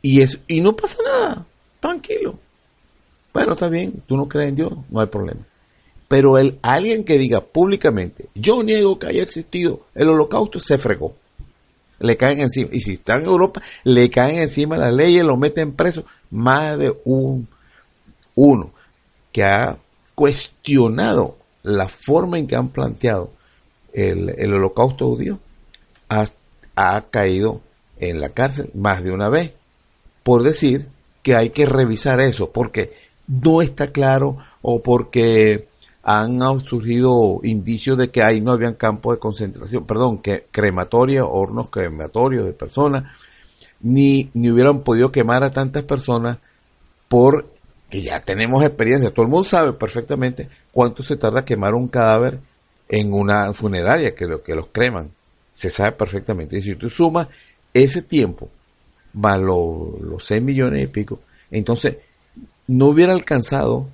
Y, 0.00 0.22
es, 0.22 0.40
y 0.48 0.62
no 0.62 0.74
pasa 0.74 1.02
nada, 1.04 1.46
tranquilo. 1.80 2.38
Bueno, 3.34 3.52
está 3.52 3.68
bien, 3.68 4.02
tú 4.06 4.16
no 4.16 4.26
crees 4.26 4.48
en 4.48 4.56
Dios, 4.56 4.72
no 4.88 5.00
hay 5.00 5.06
problema. 5.06 5.46
Pero 6.08 6.38
el, 6.38 6.58
alguien 6.62 7.04
que 7.04 7.18
diga 7.18 7.42
públicamente, 7.42 8.30
yo 8.34 8.62
niego 8.62 8.98
que 8.98 9.08
haya 9.08 9.22
existido 9.22 9.84
el 9.94 10.08
holocausto, 10.08 10.58
se 10.58 10.78
fregó. 10.78 11.14
Le 12.02 12.16
caen 12.16 12.40
encima. 12.40 12.70
Y 12.72 12.80
si 12.80 12.92
está 12.94 13.16
en 13.16 13.24
Europa, 13.24 13.62
le 13.84 14.10
caen 14.10 14.42
encima 14.42 14.76
las 14.76 14.92
leyes, 14.92 15.24
lo 15.24 15.36
meten 15.36 15.72
preso. 15.72 16.04
Más 16.30 16.78
de 16.78 16.94
un, 17.04 17.48
uno 18.34 18.70
que 19.32 19.44
ha 19.44 19.78
cuestionado 20.14 21.36
la 21.62 21.88
forma 21.88 22.38
en 22.38 22.46
que 22.46 22.56
han 22.56 22.68
planteado 22.68 23.30
el, 23.92 24.34
el 24.38 24.54
holocausto 24.54 25.06
judío, 25.06 25.38
ha, 26.08 26.26
ha 26.76 27.00
caído 27.10 27.60
en 27.98 28.20
la 28.20 28.30
cárcel 28.30 28.70
más 28.74 29.02
de 29.02 29.12
una 29.12 29.28
vez 29.28 29.52
por 30.22 30.42
decir 30.42 30.88
que 31.22 31.34
hay 31.34 31.50
que 31.50 31.66
revisar 31.66 32.20
eso, 32.20 32.50
porque 32.50 32.92
no 33.26 33.62
está 33.62 33.92
claro 33.92 34.38
o 34.60 34.82
porque 34.82 35.68
han 36.02 36.40
surgido 36.60 37.40
indicios 37.44 37.96
de 37.96 38.10
que 38.10 38.22
ahí 38.22 38.40
no 38.40 38.52
habían 38.52 38.74
campos 38.74 39.14
de 39.14 39.20
concentración, 39.20 39.86
perdón, 39.86 40.18
que 40.18 40.46
crematoria, 40.50 41.24
hornos 41.24 41.70
crematorios 41.70 42.44
de 42.44 42.52
personas, 42.52 43.04
ni, 43.80 44.30
ni 44.34 44.50
hubieran 44.50 44.80
podido 44.80 45.12
quemar 45.12 45.44
a 45.44 45.52
tantas 45.52 45.84
personas 45.84 46.38
por 47.08 47.46
que 47.88 48.00
ya 48.00 48.20
tenemos 48.20 48.64
experiencia, 48.64 49.10
todo 49.10 49.26
el 49.26 49.30
mundo 49.30 49.44
sabe 49.44 49.74
perfectamente 49.74 50.48
cuánto 50.72 51.02
se 51.02 51.16
tarda 51.16 51.44
quemar 51.44 51.74
un 51.74 51.88
cadáver 51.88 52.40
en 52.88 53.12
una 53.12 53.52
funeraria 53.52 54.14
que, 54.14 54.26
lo, 54.26 54.42
que 54.42 54.54
los 54.54 54.68
creman, 54.72 55.10
se 55.52 55.68
sabe 55.68 55.92
perfectamente, 55.92 56.58
y 56.58 56.62
si 56.62 56.74
tú 56.74 56.88
sumas 56.88 57.28
ese 57.74 58.00
tiempo 58.00 58.48
más 59.12 59.38
los 59.38 60.24
6 60.24 60.42
millones 60.42 60.82
y 60.82 60.86
pico, 60.86 61.20
entonces 61.50 61.96
no 62.66 62.86
hubiera 62.86 63.12
alcanzado 63.12 63.88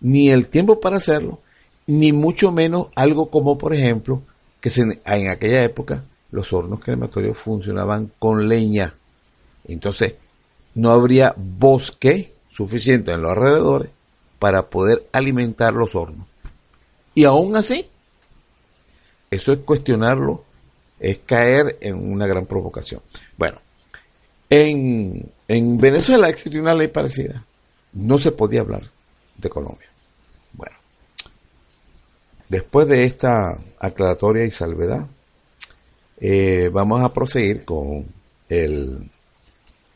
ni 0.00 0.30
el 0.30 0.48
tiempo 0.48 0.80
para 0.80 0.96
hacerlo, 0.96 1.38
ni 1.86 2.12
mucho 2.12 2.50
menos 2.52 2.88
algo 2.94 3.30
como, 3.30 3.58
por 3.58 3.74
ejemplo, 3.74 4.22
que 4.60 4.70
en 4.78 5.28
aquella 5.28 5.62
época 5.62 6.04
los 6.30 6.52
hornos 6.52 6.80
crematorios 6.80 7.38
funcionaban 7.38 8.10
con 8.18 8.48
leña. 8.48 8.94
Entonces, 9.66 10.14
no 10.74 10.90
habría 10.90 11.34
bosque 11.36 12.32
suficiente 12.50 13.12
en 13.12 13.22
los 13.22 13.32
alrededores 13.32 13.90
para 14.38 14.68
poder 14.68 15.06
alimentar 15.12 15.74
los 15.74 15.94
hornos. 15.94 16.26
Y 17.14 17.24
aún 17.24 17.56
así, 17.56 17.86
eso 19.30 19.52
es 19.52 19.58
cuestionarlo, 19.60 20.44
es 20.98 21.18
caer 21.18 21.78
en 21.80 22.12
una 22.12 22.26
gran 22.26 22.46
provocación. 22.46 23.00
Bueno, 23.36 23.58
en, 24.50 25.30
en 25.46 25.78
Venezuela 25.78 26.28
existió 26.28 26.60
una 26.60 26.74
ley 26.74 26.88
parecida. 26.88 27.44
No 27.92 28.18
se 28.18 28.32
podía 28.32 28.62
hablar 28.62 28.82
de 29.36 29.48
Colombia. 29.48 29.93
Después 32.48 32.86
de 32.88 33.04
esta 33.04 33.58
aclaratoria 33.78 34.44
y 34.44 34.50
salvedad, 34.50 35.06
eh, 36.20 36.70
vamos 36.72 37.02
a 37.02 37.12
proseguir 37.12 37.64
con 37.64 38.06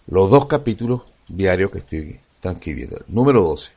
los 0.06 0.30
dos 0.30 0.46
capítulos 0.46 1.02
diarios 1.28 1.70
que 1.70 1.78
estoy 1.78 2.20
transcribiendo. 2.40 3.00
Número 3.08 3.42
12. 3.42 3.72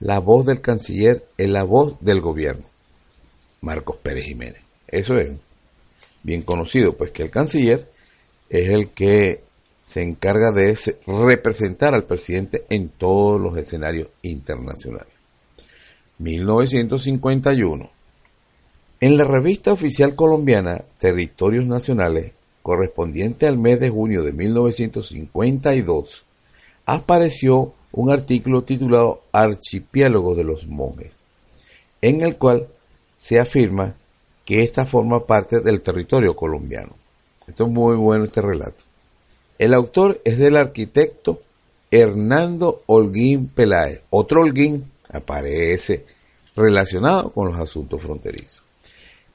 La 0.00 0.18
voz 0.20 0.46
del 0.46 0.60
canciller 0.60 1.26
es 1.36 1.48
la 1.50 1.64
voz 1.64 1.96
del 2.00 2.20
gobierno. 2.20 2.64
Marcos 3.60 3.96
Pérez 4.02 4.24
Jiménez. 4.24 4.62
Eso 4.86 5.18
es 5.18 5.30
bien 6.22 6.42
conocido, 6.42 6.96
pues 6.96 7.10
que 7.10 7.24
el 7.24 7.30
canciller 7.30 7.90
es 8.48 8.70
el 8.70 8.90
que 8.90 9.42
se 9.80 10.02
encarga 10.02 10.52
de 10.52 10.78
representar 11.06 11.94
al 11.94 12.04
presidente 12.04 12.64
en 12.70 12.88
todos 12.88 13.40
los 13.40 13.56
escenarios 13.56 14.08
internacionales. 14.22 15.12
1951. 16.18 17.97
En 19.00 19.16
la 19.16 19.22
revista 19.22 19.72
oficial 19.72 20.16
colombiana 20.16 20.84
Territorios 20.98 21.64
Nacionales, 21.66 22.32
correspondiente 22.62 23.46
al 23.46 23.56
mes 23.56 23.78
de 23.78 23.90
junio 23.90 24.24
de 24.24 24.32
1952, 24.32 26.24
apareció 26.84 27.74
un 27.92 28.10
artículo 28.10 28.64
titulado 28.64 29.22
Archipiélago 29.30 30.34
de 30.34 30.42
los 30.42 30.66
Monjes, 30.66 31.22
en 32.02 32.22
el 32.22 32.36
cual 32.38 32.66
se 33.16 33.38
afirma 33.38 33.94
que 34.44 34.62
esta 34.62 34.84
forma 34.84 35.26
parte 35.26 35.60
del 35.60 35.80
territorio 35.80 36.34
colombiano. 36.34 36.96
Esto 37.46 37.66
es 37.66 37.70
muy 37.70 37.94
bueno 37.94 38.24
este 38.24 38.42
relato. 38.42 38.82
El 39.58 39.74
autor 39.74 40.20
es 40.24 40.38
del 40.38 40.56
arquitecto 40.56 41.40
Hernando 41.90 42.82
Holguín 42.86 43.46
Peláez. 43.46 44.02
Otro 44.10 44.40
Holguín 44.40 44.90
aparece 45.08 46.04
relacionado 46.56 47.30
con 47.30 47.48
los 47.48 47.60
asuntos 47.60 48.02
fronterizos, 48.02 48.62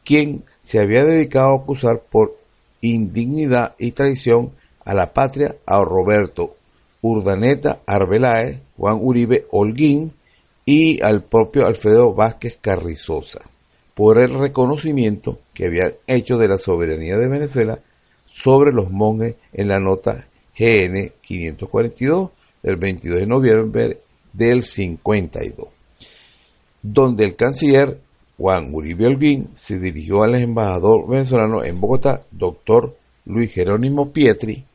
quien 0.03 0.43
se 0.61 0.79
había 0.79 1.03
dedicado 1.05 1.53
a 1.53 1.57
acusar 1.57 2.01
por 2.01 2.37
indignidad 2.81 3.75
y 3.77 3.91
traición 3.91 4.51
a 4.85 4.93
la 4.93 5.13
patria 5.13 5.55
a 5.65 5.83
Roberto 5.83 6.55
Urdaneta 7.01 7.81
Arbeláez, 7.85 8.59
Juan 8.77 8.97
Uribe 9.01 9.47
Holguín 9.51 10.13
y 10.65 11.01
al 11.01 11.23
propio 11.23 11.65
Alfredo 11.65 12.13
Vázquez 12.13 12.57
Carrizosa 12.61 13.41
por 13.93 14.17
el 14.17 14.33
reconocimiento 14.33 15.39
que 15.53 15.67
habían 15.67 15.93
hecho 16.07 16.37
de 16.37 16.47
la 16.47 16.57
soberanía 16.57 17.17
de 17.17 17.27
Venezuela 17.27 17.79
sobre 18.27 18.71
los 18.71 18.89
monjes 18.89 19.35
en 19.53 19.67
la 19.67 19.79
nota 19.79 20.27
GN 20.57 21.11
542 21.21 22.31
del 22.63 22.75
22 22.77 23.19
de 23.19 23.27
noviembre 23.27 24.01
del 24.31 24.63
52, 24.63 25.67
donde 26.81 27.25
el 27.25 27.35
canciller 27.35 27.99
Juan 28.37 28.73
Uribe 28.73 29.07
Holguín 29.07 29.49
se 29.53 29.79
dirigió 29.79 30.23
al 30.23 30.35
embajador 30.35 31.07
venezolano 31.07 31.63
en 31.63 31.79
Bogotá, 31.79 32.23
doctor 32.31 32.95
Luis 33.25 33.51
Jerónimo 33.51 34.11
Pietri, 34.11 34.65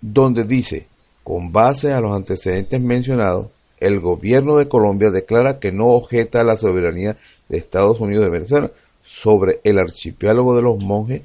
donde 0.00 0.44
dice, 0.44 0.86
con 1.22 1.52
base 1.52 1.92
a 1.92 2.00
los 2.00 2.12
antecedentes 2.12 2.80
mencionados, 2.80 3.48
el 3.78 4.00
gobierno 4.00 4.56
de 4.56 4.68
Colombia 4.68 5.10
declara 5.10 5.58
que 5.58 5.72
no 5.72 5.88
objeta 5.88 6.44
la 6.44 6.56
soberanía 6.56 7.16
de 7.48 7.58
Estados 7.58 8.00
Unidos 8.00 8.24
de 8.24 8.30
Venezuela 8.30 8.70
sobre 9.02 9.60
el 9.64 9.78
archipiélago 9.78 10.54
de 10.54 10.62
los 10.62 10.78
monjes 10.78 11.22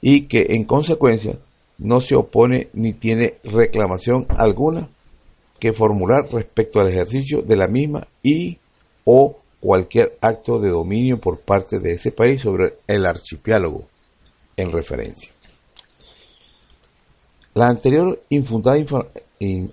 y 0.00 0.22
que 0.22 0.46
en 0.50 0.64
consecuencia 0.64 1.38
no 1.78 2.00
se 2.00 2.14
opone 2.14 2.68
ni 2.72 2.92
tiene 2.92 3.34
reclamación 3.44 4.26
alguna 4.30 4.88
que 5.58 5.72
formular 5.72 6.28
respecto 6.32 6.80
al 6.80 6.88
ejercicio 6.88 7.42
de 7.42 7.56
la 7.56 7.68
misma 7.68 8.06
y 8.22 8.58
o 9.04 9.38
cualquier 9.66 10.16
acto 10.20 10.60
de 10.60 10.68
dominio 10.68 11.18
por 11.18 11.40
parte 11.40 11.80
de 11.80 11.94
ese 11.94 12.12
país 12.12 12.40
sobre 12.40 12.78
el 12.86 13.04
archipiélago 13.04 13.82
en 14.56 14.70
referencia. 14.70 15.32
La 17.52 17.66
anterior 17.66 18.22
infundada 18.28 18.78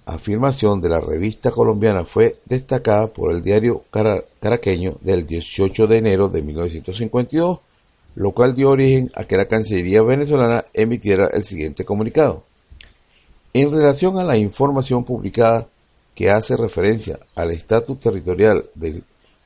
afirmación 0.05 0.81
de 0.81 0.89
la 0.89 0.99
revista 0.99 1.51
colombiana 1.51 2.05
fue 2.05 2.39
destacada 2.45 3.05
por 3.05 3.31
el 3.31 3.43
diario 3.43 3.83
caraqueño 4.39 4.97
del 5.01 5.27
18 5.27 5.85
de 5.85 5.97
enero 5.97 6.27
de 6.27 6.41
1952 6.41 7.59
lo 8.15 8.31
cual 8.31 8.55
dio 8.55 8.69
origen 8.69 9.11
a 9.15 9.25
que 9.25 9.37
la 9.37 9.47
Cancillería 9.47 10.01
venezolana 10.01 10.65
emitiera 10.73 11.27
el 11.33 11.43
siguiente 11.45 11.83
comunicado. 11.83 12.43
En 13.53 13.71
relación 13.71 14.17
a 14.19 14.23
la 14.23 14.37
información 14.37 15.03
publicada 15.03 15.67
que 16.13 16.29
hace 16.29 16.55
referencia 16.55 17.19
al 17.35 17.51
estatus 17.51 17.99
territorial 17.99 18.65
del 18.75 19.03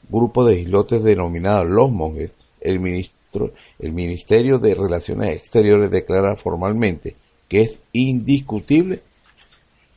grupo 0.10 0.46
de 0.46 0.60
islotes 0.60 1.04
denominado 1.04 1.64
Los 1.66 1.92
Monjes, 1.92 2.32
el, 2.62 2.80
ministro, 2.80 3.54
el 3.80 3.92
Ministerio 3.92 4.60
de 4.60 4.74
Relaciones 4.74 5.38
Exteriores 5.38 5.92
declara 5.92 6.36
formalmente 6.36 7.16
que 7.48 7.62
es 7.62 7.80
indiscutible 7.94 9.02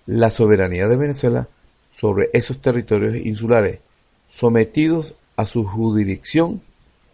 la 0.07 0.31
soberanía 0.31 0.87
de 0.87 0.97
Venezuela 0.97 1.49
sobre 1.93 2.31
esos 2.33 2.61
territorios 2.61 3.17
insulares 3.17 3.81
sometidos 4.29 5.14
a 5.37 5.47
su 5.47 5.64
jurisdicción, 5.64 6.61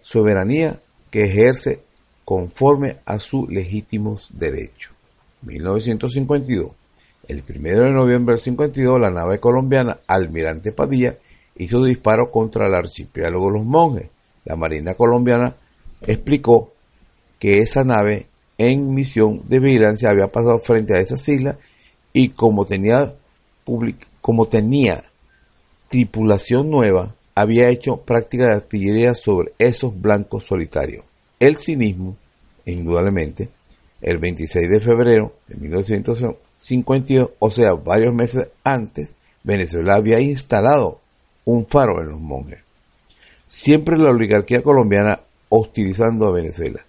soberanía 0.03 0.81
que 1.11 1.25
ejerce 1.25 1.81
conforme 2.25 2.97
a 3.07 3.19
sus 3.19 3.49
legítimos 3.49 4.29
derechos. 4.33 4.93
1952. 5.43 6.73
El 7.29 7.43
1 7.49 7.69
de 7.69 7.91
noviembre 7.91 8.35
del 8.35 8.43
52, 8.43 9.00
la 9.00 9.11
nave 9.11 9.41
colombiana 9.41 9.99
Almirante 10.07 10.73
Padilla 10.73 11.17
hizo 11.58 11.82
disparo 11.84 12.30
contra 12.30 12.66
el 12.66 12.75
archipiélago 12.75 13.50
Los 13.50 13.64
Monjes. 13.64 14.08
La 14.44 14.56
Marina 14.56 14.94
colombiana 14.94 15.56
explicó 16.06 16.72
que 17.38 17.58
esa 17.58 17.84
nave 17.84 18.26
en 18.58 18.94
misión 18.94 19.42
de 19.48 19.60
vigilancia 19.60 20.10
había 20.10 20.32
pasado 20.32 20.58
frente 20.58 20.94
a 20.94 21.00
esas 21.00 21.26
islas 21.28 21.56
y 22.12 22.30
como 22.30 22.64
tenía, 22.64 23.14
como 24.20 24.46
tenía 24.46 25.04
tripulación 25.88 26.70
nueva, 26.70 27.14
había 27.34 27.68
hecho 27.68 27.98
práctica 27.98 28.46
de 28.46 28.52
artillería 28.54 29.14
sobre 29.14 29.52
esos 29.58 30.00
blancos 30.00 30.44
solitarios. 30.44 31.04
El 31.38 31.56
cinismo 31.56 32.16
indudablemente, 32.64 33.48
el 34.00 34.18
26 34.18 34.68
de 34.68 34.80
febrero 34.80 35.34
de 35.46 35.56
1952, 35.56 37.30
o 37.38 37.50
sea, 37.50 37.75
varios 37.75 38.14
meses 38.14 38.48
antes, 38.64 39.14
Venezuela 39.42 39.94
había 39.94 40.20
instalado 40.20 41.00
un 41.47 41.67
faro 41.67 42.03
en 42.03 42.11
los 42.11 42.21
monjes. 42.21 42.61
Siempre 43.47 43.97
la 43.97 44.11
oligarquía 44.11 44.62
colombiana 44.62 45.21
hostilizando 45.49 46.26
a 46.26 46.33
Venezuela 46.33 46.85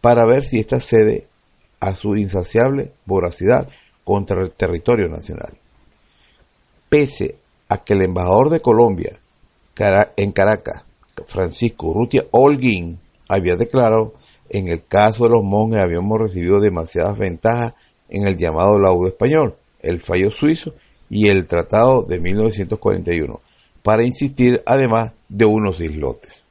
para 0.00 0.26
ver 0.26 0.44
si 0.44 0.58
ésta 0.58 0.80
cede 0.80 1.26
a 1.80 1.94
su 1.94 2.16
insaciable 2.16 2.92
voracidad 3.06 3.68
contra 4.04 4.42
el 4.42 4.50
territorio 4.50 5.08
nacional. 5.08 5.56
Pese 6.88 7.36
a 7.68 7.78
que 7.78 7.94
el 7.94 8.02
embajador 8.02 8.50
de 8.50 8.60
Colombia 8.60 9.18
en 10.16 10.32
Caracas, 10.32 10.84
Francisco 11.26 11.86
Urrutia 11.88 12.26
Holguín, 12.30 12.98
había 13.28 13.56
declarado 13.56 14.14
en 14.52 14.68
el 14.68 14.84
caso 14.84 15.24
de 15.24 15.30
los 15.30 15.42
monjes 15.42 15.80
habíamos 15.80 16.18
recibido 16.18 16.60
demasiadas 16.60 17.16
ventajas 17.16 17.72
en 18.10 18.26
el 18.26 18.36
llamado 18.36 18.78
laudo 18.78 19.08
español, 19.08 19.56
el 19.80 20.00
fallo 20.00 20.30
suizo 20.30 20.74
y 21.08 21.28
el 21.28 21.46
tratado 21.46 22.02
de 22.02 22.20
1941, 22.20 23.40
para 23.82 24.04
insistir 24.04 24.62
además 24.66 25.12
de 25.28 25.44
unos 25.44 25.80
islotes. 25.80 26.44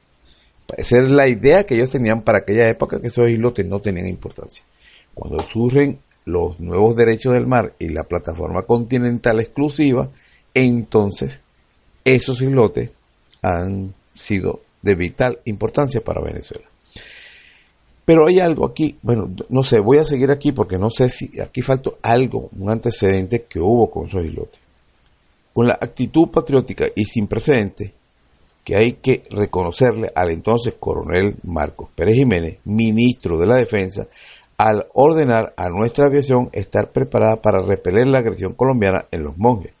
Esa 0.76 0.98
es 0.98 1.10
la 1.10 1.28
idea 1.28 1.64
que 1.64 1.74
ellos 1.74 1.90
tenían 1.90 2.22
para 2.22 2.38
aquella 2.38 2.68
época, 2.68 3.00
que 3.00 3.08
esos 3.08 3.30
islotes 3.30 3.66
no 3.66 3.80
tenían 3.80 4.06
importancia. 4.06 4.64
Cuando 5.14 5.40
surgen 5.42 5.98
los 6.24 6.58
nuevos 6.60 6.96
derechos 6.96 7.34
del 7.34 7.46
mar 7.46 7.74
y 7.78 7.88
la 7.88 8.04
plataforma 8.04 8.62
continental 8.62 9.40
exclusiva, 9.40 10.10
entonces 10.54 11.40
esos 12.04 12.40
islotes 12.40 12.90
han 13.42 13.94
sido 14.10 14.62
de 14.80 14.94
vital 14.94 15.40
importancia 15.44 16.02
para 16.02 16.22
Venezuela. 16.22 16.64
Pero 18.04 18.26
hay 18.26 18.40
algo 18.40 18.66
aquí, 18.66 18.98
bueno, 19.02 19.30
no 19.48 19.62
sé, 19.62 19.78
voy 19.78 19.98
a 19.98 20.04
seguir 20.04 20.30
aquí 20.30 20.52
porque 20.52 20.78
no 20.78 20.90
sé 20.90 21.08
si 21.08 21.40
aquí 21.40 21.62
faltó 21.62 21.98
algo, 22.02 22.50
un 22.58 22.70
antecedente 22.70 23.44
que 23.44 23.60
hubo 23.60 23.90
con 23.90 24.08
esos 24.08 24.24
islotes. 24.24 24.61
Con 25.54 25.66
la 25.66 25.74
actitud 25.74 26.28
patriótica 26.28 26.86
y 26.94 27.04
sin 27.04 27.26
precedentes 27.26 27.92
que 28.64 28.76
hay 28.76 28.92
que 28.92 29.22
reconocerle 29.30 30.12
al 30.14 30.30
entonces 30.30 30.74
coronel 30.78 31.36
Marcos 31.42 31.88
Pérez 31.94 32.14
Jiménez, 32.14 32.58
ministro 32.64 33.38
de 33.38 33.46
la 33.46 33.56
Defensa, 33.56 34.06
al 34.56 34.86
ordenar 34.94 35.52
a 35.56 35.68
nuestra 35.68 36.06
aviación 36.06 36.48
estar 36.52 36.92
preparada 36.92 37.42
para 37.42 37.62
repeler 37.62 38.06
la 38.06 38.18
agresión 38.18 38.52
colombiana 38.52 39.06
en 39.10 39.24
los 39.24 39.36
monjes. 39.36 39.72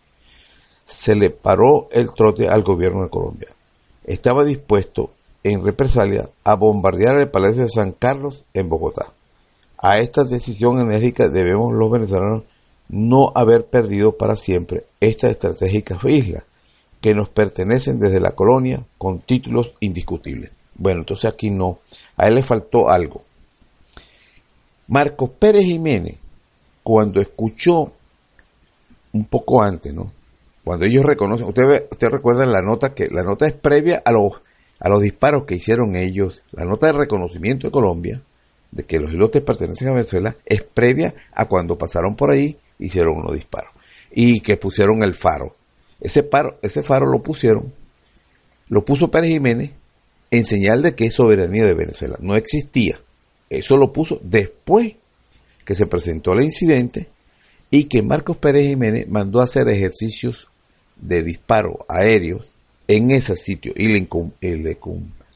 Se 0.84 1.14
le 1.14 1.30
paró 1.30 1.88
el 1.92 2.12
trote 2.12 2.48
al 2.48 2.62
gobierno 2.62 3.04
de 3.04 3.10
Colombia. 3.10 3.48
Estaba 4.04 4.44
dispuesto 4.44 5.10
en 5.44 5.64
represalia 5.64 6.28
a 6.44 6.56
bombardear 6.56 7.16
el 7.16 7.30
Palacio 7.30 7.62
de 7.62 7.70
San 7.70 7.92
Carlos 7.92 8.44
en 8.54 8.68
Bogotá. 8.68 9.12
A 9.78 9.98
esta 9.98 10.24
decisión 10.24 10.80
enérgica 10.80 11.28
debemos 11.28 11.72
los 11.72 11.90
venezolanos 11.90 12.44
no 12.88 13.32
haber 13.34 13.66
perdido 13.66 14.16
para 14.16 14.36
siempre 14.36 14.86
esta 15.00 15.28
estratégica 15.28 15.98
isla 16.04 16.44
que 17.00 17.14
nos 17.14 17.28
pertenecen 17.28 17.98
desde 17.98 18.20
la 18.20 18.32
colonia 18.32 18.84
con 18.98 19.20
títulos 19.20 19.72
indiscutibles. 19.80 20.50
Bueno, 20.74 21.00
entonces 21.00 21.30
aquí 21.30 21.50
no, 21.50 21.80
a 22.16 22.28
él 22.28 22.36
le 22.36 22.42
faltó 22.42 22.88
algo. 22.88 23.24
Marcos 24.88 25.30
Pérez 25.38 25.64
Jiménez, 25.64 26.16
cuando 26.82 27.20
escuchó 27.20 27.92
un 29.12 29.24
poco 29.26 29.62
antes, 29.62 29.92
¿no? 29.92 30.12
Cuando 30.64 30.86
ellos 30.86 31.04
reconocen, 31.04 31.46
usted, 31.46 31.88
usted 31.90 32.08
recuerda 32.08 32.46
la 32.46 32.62
nota 32.62 32.94
que 32.94 33.08
la 33.08 33.22
nota 33.22 33.46
es 33.46 33.52
previa 33.52 34.00
a 34.04 34.12
los 34.12 34.40
a 34.82 34.88
los 34.88 35.00
disparos 35.00 35.44
que 35.44 35.54
hicieron 35.54 35.94
ellos, 35.94 36.42
la 36.50 36.64
nota 36.64 36.86
de 36.88 36.92
reconocimiento 36.92 37.68
de 37.68 37.70
Colombia, 37.70 38.20
de 38.72 38.82
que 38.82 38.98
los 38.98 39.12
islotes 39.12 39.40
pertenecen 39.42 39.88
a 39.88 39.92
Venezuela, 39.92 40.36
es 40.44 40.64
previa 40.64 41.14
a 41.32 41.44
cuando 41.44 41.78
pasaron 41.78 42.16
por 42.16 42.32
ahí, 42.32 42.58
hicieron 42.84 43.16
unos 43.16 43.34
disparos. 43.34 43.72
Y 44.10 44.40
que 44.40 44.56
pusieron 44.56 45.02
el 45.02 45.14
faro. 45.14 45.56
Ese, 46.00 46.22
paro, 46.22 46.58
ese 46.62 46.82
faro 46.82 47.06
lo 47.06 47.22
pusieron, 47.22 47.72
lo 48.68 48.84
puso 48.84 49.10
Pérez 49.10 49.30
Jiménez 49.30 49.70
en 50.30 50.44
señal 50.44 50.82
de 50.82 50.94
que 50.94 51.06
es 51.06 51.14
soberanía 51.14 51.64
de 51.64 51.74
Venezuela. 51.74 52.16
No 52.20 52.34
existía. 52.34 52.98
Eso 53.48 53.76
lo 53.76 53.92
puso 53.92 54.18
después 54.22 54.94
que 55.64 55.74
se 55.74 55.86
presentó 55.86 56.32
el 56.32 56.44
incidente 56.44 57.08
y 57.70 57.84
que 57.84 58.02
Marcos 58.02 58.36
Pérez 58.36 58.66
Jiménez 58.66 59.08
mandó 59.08 59.40
a 59.40 59.44
hacer 59.44 59.68
ejercicios 59.68 60.48
de 60.96 61.22
disparo 61.22 61.84
aéreos 61.88 62.54
en 62.88 63.10
ese 63.10 63.36
sitio 63.36 63.72
y 63.76 63.88
le, 63.88 64.78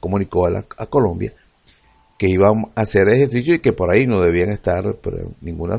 comunicó 0.00 0.46
a, 0.46 0.86
Colombia 0.86 1.32
que 2.18 2.28
iban 2.28 2.66
a 2.74 2.82
hacer 2.82 3.08
ejercicio 3.08 3.54
y 3.54 3.58
que 3.58 3.72
por 3.72 3.90
ahí 3.90 4.06
no 4.06 4.20
debían 4.20 4.50
estar 4.50 4.96
ninguna 5.40 5.76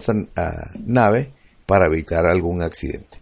nave 0.86 1.32
para 1.67 1.86
evitar 1.86 2.25
algún 2.25 2.63
accidente. 2.63 3.19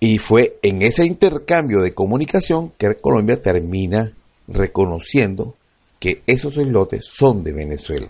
Y 0.00 0.18
fue 0.18 0.58
en 0.62 0.82
ese 0.82 1.06
intercambio 1.06 1.80
de 1.80 1.94
comunicación 1.94 2.72
que 2.76 2.96
Colombia 2.96 3.40
termina 3.40 4.12
reconociendo 4.48 5.54
que 6.00 6.22
esos 6.26 6.56
islotes 6.56 7.04
son 7.06 7.44
de 7.44 7.52
Venezuela. 7.52 8.08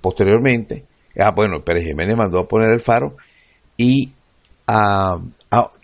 Posteriormente, 0.00 0.84
ah, 1.16 1.30
bueno, 1.30 1.64
Pérez 1.64 1.84
Jiménez 1.84 2.16
mandó 2.16 2.40
a 2.40 2.48
poner 2.48 2.72
el 2.72 2.80
faro 2.80 3.16
y 3.76 4.10
a, 4.66 5.20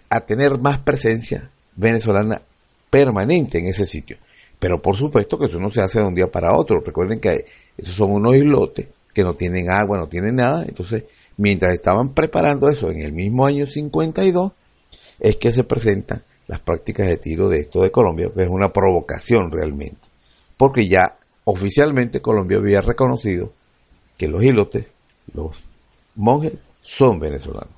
a 0.08 0.20
tener 0.22 0.60
más 0.60 0.80
presencia 0.80 1.50
venezolana 1.76 2.42
permanente 2.90 3.58
en 3.58 3.66
ese 3.66 3.86
sitio. 3.86 4.16
Pero 4.58 4.80
por 4.80 4.96
supuesto 4.96 5.38
que 5.38 5.46
eso 5.46 5.58
no 5.58 5.70
se 5.70 5.82
hace 5.82 5.98
de 6.00 6.06
un 6.06 6.14
día 6.14 6.32
para 6.32 6.56
otro. 6.56 6.80
Recuerden 6.80 7.20
que 7.20 7.44
esos 7.76 7.94
son 7.94 8.10
unos 8.10 8.34
islotes 8.34 8.86
que 9.12 9.22
no 9.22 9.34
tienen 9.34 9.70
agua, 9.70 9.98
no 9.98 10.08
tienen 10.08 10.36
nada. 10.36 10.64
Entonces, 10.66 11.04
mientras 11.36 11.74
estaban 11.74 12.10
preparando 12.14 12.68
eso 12.68 12.90
en 12.90 13.00
el 13.00 13.12
mismo 13.12 13.46
año 13.46 13.66
52, 13.66 14.52
es 15.20 15.36
que 15.36 15.52
se 15.52 15.64
presentan 15.64 16.22
las 16.46 16.60
prácticas 16.60 17.06
de 17.06 17.16
tiro 17.16 17.48
de 17.48 17.60
esto 17.60 17.82
de 17.82 17.90
Colombia, 17.90 18.30
que 18.34 18.42
es 18.42 18.48
una 18.48 18.72
provocación 18.72 19.50
realmente. 19.50 20.00
Porque 20.56 20.86
ya 20.86 21.16
oficialmente 21.44 22.20
Colombia 22.20 22.58
había 22.58 22.80
reconocido 22.80 23.52
que 24.16 24.28
los 24.28 24.42
islotes, 24.42 24.86
los 25.32 25.56
monjes, 26.14 26.52
son 26.82 27.18
venezolanos. 27.18 27.72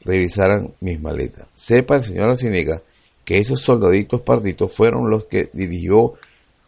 revisaran 0.00 0.72
mis 0.80 0.98
maletas. 0.98 1.46
Sepa 1.52 1.96
el 1.96 2.04
señor 2.04 2.30
Arciniegas 2.30 2.80
que 3.26 3.36
esos 3.36 3.60
soldaditos 3.60 4.22
parditos 4.22 4.72
fueron 4.72 5.10
los 5.10 5.26
que 5.26 5.50
dirigió 5.52 6.14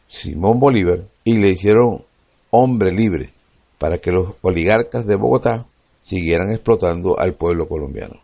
Simón 0.07 0.61
Bolívar 0.61 1.01
y 1.25 1.39
le 1.39 1.49
hicieron 1.49 2.05
hombre 2.51 2.93
libre 2.93 3.31
para 3.79 3.97
que 3.97 4.13
los 4.13 4.35
oligarcas 4.43 5.07
de 5.07 5.17
Bogotá 5.17 5.65
siguieran 6.03 6.53
explotando 6.53 7.19
al 7.19 7.33
pueblo 7.33 7.67
colombiano. 7.67 8.24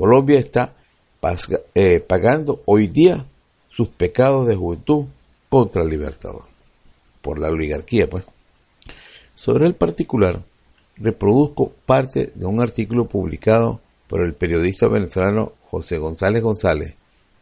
Colombia 0.00 0.38
está 0.38 0.72
eh, 1.74 2.00
pagando 2.00 2.62
hoy 2.64 2.86
día 2.86 3.26
sus 3.68 3.90
pecados 3.90 4.48
de 4.48 4.56
juventud 4.56 5.04
contra 5.50 5.82
el 5.82 5.90
Libertador, 5.90 6.44
por 7.20 7.38
la 7.38 7.50
oligarquía, 7.50 8.08
pues. 8.08 8.24
Sobre 9.34 9.66
el 9.66 9.74
particular, 9.74 10.42
reproduzco 10.96 11.74
parte 11.84 12.32
de 12.34 12.46
un 12.46 12.62
artículo 12.62 13.08
publicado 13.08 13.82
por 14.08 14.22
el 14.22 14.32
periodista 14.32 14.88
venezolano 14.88 15.52
José 15.70 15.98
González 15.98 16.42
González 16.42 16.94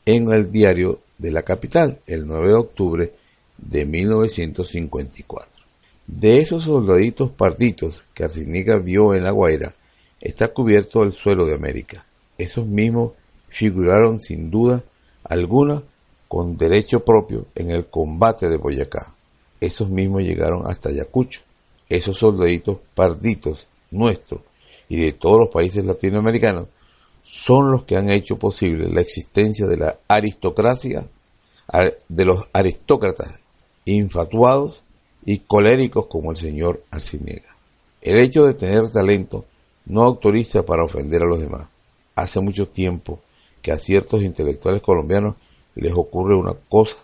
en 0.04 0.32
el 0.32 0.50
diario 0.50 0.98
de 1.16 1.30
la 1.30 1.44
capital 1.44 2.00
el 2.08 2.26
9 2.26 2.48
de 2.48 2.54
octubre 2.54 3.12
de 3.56 3.84
1954. 3.84 5.62
De 6.08 6.40
esos 6.40 6.64
soldaditos 6.64 7.30
parditos 7.30 8.04
que 8.14 8.24
Arciniega 8.24 8.78
vio 8.78 9.14
en 9.14 9.22
La 9.22 9.30
Guaira, 9.30 9.76
está 10.20 10.48
cubierto 10.48 11.04
el 11.04 11.12
suelo 11.12 11.46
de 11.46 11.54
América. 11.54 12.04
Esos 12.38 12.66
mismos 12.66 13.12
figuraron 13.48 14.20
sin 14.20 14.50
duda 14.50 14.82
alguna 15.24 15.82
con 16.28 16.56
derecho 16.56 17.04
propio 17.04 17.46
en 17.54 17.70
el 17.70 17.86
combate 17.86 18.48
de 18.48 18.56
Boyacá. 18.56 19.14
Esos 19.60 19.88
mismos 19.88 20.22
llegaron 20.22 20.66
hasta 20.66 20.90
Ayacucho. 20.90 21.40
Esos 21.88 22.18
soldaditos 22.18 22.78
parditos 22.94 23.66
nuestros 23.90 24.42
y 24.88 24.96
de 24.96 25.12
todos 25.12 25.38
los 25.38 25.48
países 25.48 25.84
latinoamericanos 25.84 26.68
son 27.22 27.72
los 27.72 27.84
que 27.84 27.96
han 27.96 28.08
hecho 28.10 28.38
posible 28.38 28.88
la 28.88 29.00
existencia 29.00 29.66
de 29.66 29.76
la 29.76 29.98
aristocracia, 30.06 31.06
de 32.08 32.24
los 32.24 32.48
aristócratas 32.52 33.34
infatuados 33.84 34.84
y 35.24 35.38
coléricos 35.40 36.06
como 36.06 36.30
el 36.30 36.36
señor 36.36 36.84
Arciniega. 36.90 37.56
El 38.00 38.18
hecho 38.18 38.46
de 38.46 38.54
tener 38.54 38.88
talento 38.90 39.44
no 39.86 40.02
autoriza 40.02 40.64
para 40.64 40.84
ofender 40.84 41.22
a 41.22 41.26
los 41.26 41.40
demás. 41.40 41.68
Hace 42.18 42.40
mucho 42.40 42.66
tiempo 42.66 43.20
que 43.62 43.70
a 43.70 43.78
ciertos 43.78 44.22
intelectuales 44.22 44.82
colombianos 44.82 45.36
les 45.76 45.92
ocurre 45.92 46.34
una 46.34 46.52
cosa 46.68 46.96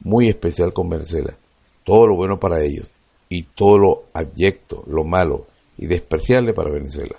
muy 0.00 0.26
especial 0.26 0.72
con 0.72 0.88
Venezuela. 0.88 1.36
Todo 1.84 2.06
lo 2.06 2.16
bueno 2.16 2.40
para 2.40 2.62
ellos 2.64 2.90
y 3.28 3.42
todo 3.42 3.76
lo 3.76 4.04
abyecto, 4.14 4.82
lo 4.86 5.04
malo 5.04 5.46
y 5.76 5.86
despreciable 5.86 6.54
para 6.54 6.70
Venezuela. 6.70 7.14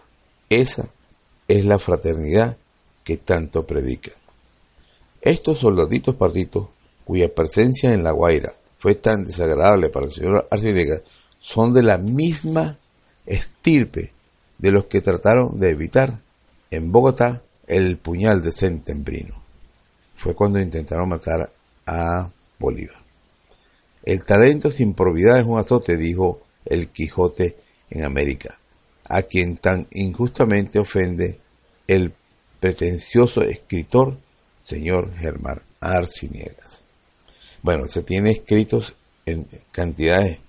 Esa 0.50 0.88
es 1.48 1.66
la 1.66 1.78
fraternidad 1.78 2.58
que 3.04 3.18
tanto 3.18 3.64
predican. 3.68 4.16
Estos 5.22 5.60
soldaditos 5.60 6.16
partitos, 6.16 6.70
cuya 7.04 7.32
presencia 7.32 7.94
en 7.94 8.04
La 8.04 8.12
Guaira 8.12 8.56
fue 8.80 8.96
tan 8.96 9.24
desagradable 9.24 9.90
para 9.90 10.08
el 10.08 10.12
señor 10.12 10.48
Arciniega 10.50 11.00
son 11.38 11.76
de 11.76 11.84
la 11.84 12.00
misma 12.00 12.80
estirpe 13.28 14.14
de 14.58 14.72
los 14.72 14.86
que 14.86 15.02
trataron 15.02 15.60
de 15.60 15.70
evitar 15.70 16.25
en 16.76 16.92
Bogotá 16.92 17.42
el 17.68 17.98
puñal 17.98 18.42
de 18.42 18.52
Centembrino. 18.52 19.36
Fue 20.18 20.36
cuando 20.36 20.60
intentaron 20.60 21.10
matar 21.10 21.52
a 21.86 22.30
Bolívar. 22.60 22.98
El 24.04 24.24
talento 24.24 24.70
sin 24.70 24.94
probidad 24.94 25.40
es 25.40 25.46
un 25.46 25.60
azote, 25.60 25.98
dijo 25.98 26.42
el 26.66 26.90
Quijote 26.90 27.58
en 27.90 28.04
América, 28.04 28.58
a 29.06 29.24
quien 29.24 29.58
tan 29.58 29.88
injustamente 29.92 30.80
ofende 30.80 31.40
el 31.88 32.14
pretencioso 32.60 33.42
escritor 33.44 34.18
señor 34.64 35.14
Germán 35.16 35.62
Arciniegas. 35.80 36.84
Bueno, 37.62 37.88
se 37.88 38.04
tiene 38.04 38.32
escritos 38.32 38.96
en 39.26 39.48
cantidades. 39.72 40.40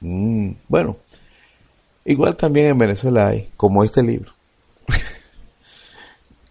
Mm, 0.00 0.52
bueno, 0.68 0.96
igual 2.04 2.36
también 2.36 2.66
en 2.66 2.78
Venezuela 2.78 3.28
hay, 3.28 3.50
como 3.56 3.84
este 3.84 4.02
libro, 4.02 4.32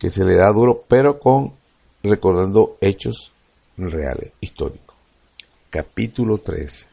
que 0.01 0.09
se 0.09 0.25
le 0.25 0.33
da 0.33 0.51
duro, 0.51 0.83
pero 0.87 1.19
con 1.19 1.53
recordando 2.01 2.75
hechos 2.81 3.31
reales, 3.77 4.31
históricos. 4.41 4.95
Capítulo 5.69 6.39
13. 6.39 6.87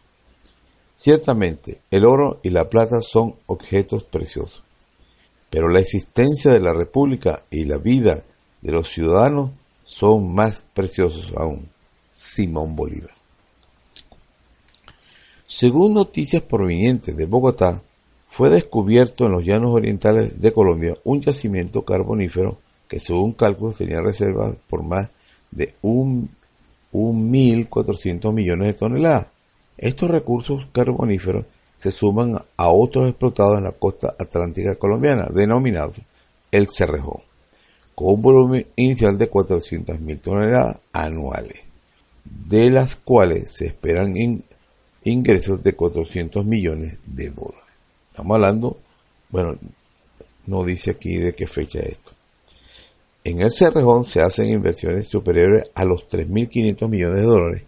Ciertamente, 0.94 1.80
el 1.90 2.04
oro 2.04 2.38
y 2.42 2.50
la 2.50 2.68
plata 2.68 3.00
son 3.00 3.36
objetos 3.46 4.04
preciosos, 4.04 4.62
pero 5.48 5.68
la 5.68 5.80
existencia 5.80 6.52
de 6.52 6.60
la 6.60 6.74
República 6.74 7.44
y 7.50 7.64
la 7.64 7.78
vida 7.78 8.24
de 8.60 8.72
los 8.72 8.90
ciudadanos 8.90 9.52
son 9.84 10.34
más 10.34 10.62
preciosos 10.74 11.32
aún. 11.34 11.66
Simón 12.12 12.76
Bolívar. 12.76 13.14
Según 15.46 15.94
noticias 15.94 16.42
provenientes 16.42 17.16
de 17.16 17.24
Bogotá, 17.24 17.80
fue 18.28 18.50
descubierto 18.50 19.24
en 19.24 19.32
los 19.32 19.46
llanos 19.46 19.70
orientales 19.70 20.38
de 20.38 20.52
Colombia 20.52 20.98
un 21.04 21.22
yacimiento 21.22 21.86
carbonífero 21.86 22.58
que 22.88 22.98
según 22.98 23.32
cálculos 23.32 23.76
tenía 23.76 24.00
reservas 24.00 24.54
por 24.68 24.82
más 24.82 25.08
de 25.50 25.74
un, 25.82 26.30
1.400 26.92 28.32
millones 28.32 28.68
de 28.68 28.72
toneladas. 28.74 29.28
Estos 29.76 30.10
recursos 30.10 30.66
carboníferos 30.72 31.44
se 31.76 31.90
suman 31.90 32.34
a 32.56 32.68
otros 32.68 33.08
explotados 33.08 33.58
en 33.58 33.64
la 33.64 33.72
costa 33.72 34.16
atlántica 34.18 34.74
colombiana, 34.74 35.28
denominados 35.32 36.00
el 36.50 36.68
Cerrejón, 36.68 37.20
con 37.94 38.14
un 38.14 38.22
volumen 38.22 38.66
inicial 38.74 39.16
de 39.16 39.30
400.000 39.30 40.20
toneladas 40.20 40.78
anuales, 40.92 41.60
de 42.24 42.70
las 42.70 42.96
cuales 42.96 43.52
se 43.52 43.66
esperan 43.66 44.16
ingresos 45.04 45.62
de 45.62 45.74
400 45.74 46.44
millones 46.44 46.98
de 47.06 47.30
dólares. 47.30 47.64
Estamos 48.10 48.34
hablando, 48.34 48.78
bueno, 49.28 49.56
no 50.46 50.64
dice 50.64 50.92
aquí 50.92 51.16
de 51.16 51.34
qué 51.34 51.46
fecha 51.46 51.78
es 51.78 51.90
esto. 51.90 52.17
En 53.28 53.42
el 53.42 53.52
Cerrejón 53.52 54.04
se 54.04 54.22
hacen 54.22 54.48
inversiones 54.48 55.06
superiores 55.06 55.70
a 55.74 55.84
los 55.84 56.08
3.500 56.08 56.88
millones 56.88 57.18
de 57.18 57.28
dólares 57.28 57.62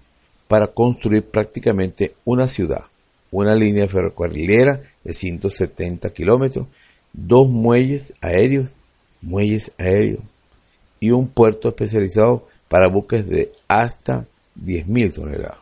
para 0.49 0.69
construir 0.69 1.23
prácticamente 1.23 2.15
una 2.25 2.49
ciudad, 2.49 2.87
una 3.31 3.55
línea 3.55 3.87
ferrocarrilera 3.87 4.81
de 5.05 5.13
170 5.13 6.15
kilómetros, 6.15 6.67
dos 7.13 7.47
muelles 7.47 8.15
aéreos, 8.23 8.71
muelles 9.21 9.71
aéreos 9.77 10.23
y 10.99 11.11
un 11.11 11.29
puerto 11.29 11.69
especializado 11.69 12.49
para 12.71 12.89
buques 12.89 13.29
de 13.29 13.53
hasta 13.69 14.27
10.000 14.59 15.13
toneladas. 15.13 15.59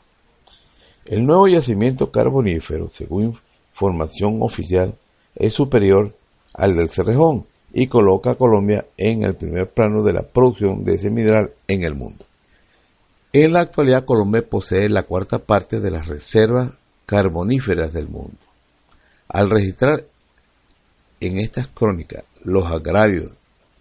El 1.06 1.26
nuevo 1.26 1.48
yacimiento 1.48 2.12
carbonífero, 2.12 2.88
según 2.88 3.36
información 3.72 4.42
oficial, 4.42 4.94
es 5.34 5.54
superior 5.54 6.14
al 6.54 6.76
del 6.76 6.88
Cerrejón 6.88 7.47
y 7.72 7.86
coloca 7.86 8.30
a 8.30 8.34
Colombia 8.34 8.86
en 8.96 9.22
el 9.22 9.34
primer 9.34 9.70
plano 9.70 10.02
de 10.02 10.12
la 10.12 10.22
producción 10.22 10.84
de 10.84 10.94
ese 10.94 11.10
mineral 11.10 11.52
en 11.66 11.84
el 11.84 11.94
mundo. 11.94 12.24
En 13.32 13.52
la 13.52 13.60
actualidad 13.60 14.04
Colombia 14.04 14.48
posee 14.48 14.88
la 14.88 15.02
cuarta 15.02 15.38
parte 15.38 15.80
de 15.80 15.90
las 15.90 16.06
reservas 16.06 16.72
carboníferas 17.06 17.92
del 17.92 18.08
mundo. 18.08 18.38
Al 19.28 19.50
registrar 19.50 20.04
en 21.20 21.38
estas 21.38 21.68
crónicas 21.68 22.24
los 22.42 22.66
agravios 22.70 23.32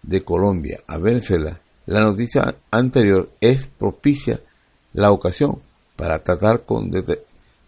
de 0.02 0.22
Colombia 0.22 0.80
a 0.86 0.98
Venezuela, 0.98 1.60
la 1.86 2.00
noticia 2.02 2.54
anterior 2.70 3.30
es 3.40 3.66
propicia 3.66 4.40
la 4.92 5.10
ocasión 5.10 5.60
para 5.96 6.22
tratar 6.22 6.64
con 6.64 6.90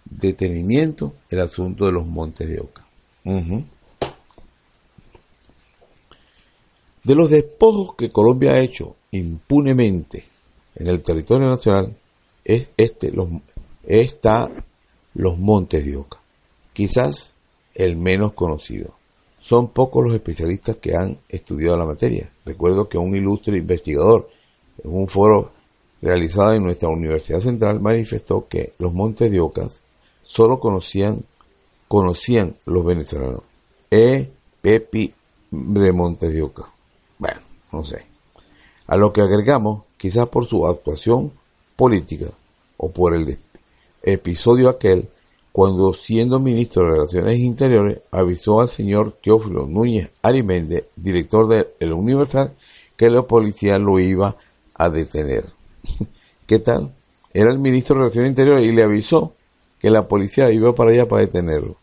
detenimiento 0.05 1.15
el 1.31 1.41
asunto 1.41 1.87
de 1.87 1.93
los 1.93 2.07
montes 2.07 2.49
de 2.49 2.61
Oca. 2.61 2.87
De 7.03 7.15
los 7.15 7.31
despojos 7.31 7.95
que 7.97 8.11
Colombia 8.11 8.53
ha 8.53 8.61
hecho 8.61 8.97
impunemente 9.11 10.25
en 10.77 10.87
el 10.87 11.03
territorio 11.03 11.49
nacional, 11.49 11.97
es 12.45 12.69
este, 12.77 13.11
los, 13.11 13.29
está 13.85 14.51
los 15.15 15.39
montes 15.39 15.85
de 15.85 15.97
Oca, 15.97 16.19
quizás 16.73 17.35
el 17.75 17.97
menos 17.97 18.33
conocido. 18.33 18.95
Son 19.41 19.69
pocos 19.69 20.05
los 20.05 20.15
especialistas 20.15 20.77
que 20.77 20.95
han 20.95 21.19
estudiado 21.29 21.77
la 21.77 21.87
materia. 21.87 22.31
Recuerdo 22.45 22.89
que 22.89 22.99
un 22.99 23.15
ilustre 23.17 23.57
investigador 23.57 24.29
en 24.85 24.95
un 24.95 25.09
foro 25.09 25.53
realizada 26.03 26.57
en 26.57 26.65
nuestra 26.65 26.89
Universidad 26.89 27.41
Central, 27.41 27.81
manifestó 27.81 28.47
que 28.49 28.73
los 28.79 28.93
montes 28.93 29.31
de 29.31 29.41
Ocas 29.41 29.81
solo 30.23 30.59
conocían, 30.59 31.25
conocían 31.89 32.57
los 32.65 32.85
venezolanos. 32.85 33.43
E. 33.91 34.31
Pepi 34.61 35.13
de 35.51 35.93
Montes 35.93 36.33
de 36.33 36.43
Oca. 36.43 36.71
No 37.73 37.85
sé. 37.85 38.07
A 38.87 38.97
lo 38.97 39.13
que 39.13 39.21
agregamos, 39.21 39.85
quizás 39.97 40.29
por 40.29 40.47
su 40.47 40.67
actuación 40.67 41.33
política 41.77 42.27
o 42.77 42.91
por 42.91 43.15
el 43.15 43.39
episodio 44.03 44.69
aquel, 44.69 45.09
cuando 45.53 45.93
siendo 45.95 46.39
ministro 46.39 46.85
de 46.85 46.91
Relaciones 46.91 47.39
Interiores 47.39 47.99
avisó 48.11 48.61
al 48.61 48.69
señor 48.69 49.17
Teófilo 49.23 49.67
Núñez 49.67 50.11
Ariméndez, 50.23 50.85
director 50.97 51.49
de 51.49 51.75
El 51.81 51.93
Universal, 51.93 52.55
que 52.97 53.11
la 53.11 53.23
policía 53.23 53.79
lo 53.79 53.99
iba 53.99 54.37
a 54.75 54.91
detener. 54.91 55.47
¿Qué 56.47 56.59
tal? 56.59 56.93
Era 57.33 57.51
el 57.51 57.59
ministro 57.59 57.95
de 57.95 58.01
Relaciones 58.01 58.31
Interiores 58.31 58.67
y 58.67 58.73
le 58.73 58.83
avisó 58.83 59.35
que 59.79 59.91
la 59.91 60.07
policía 60.07 60.51
iba 60.51 60.75
para 60.75 60.91
allá 60.91 61.09
para 61.09 61.23
detenerlo. 61.23 61.77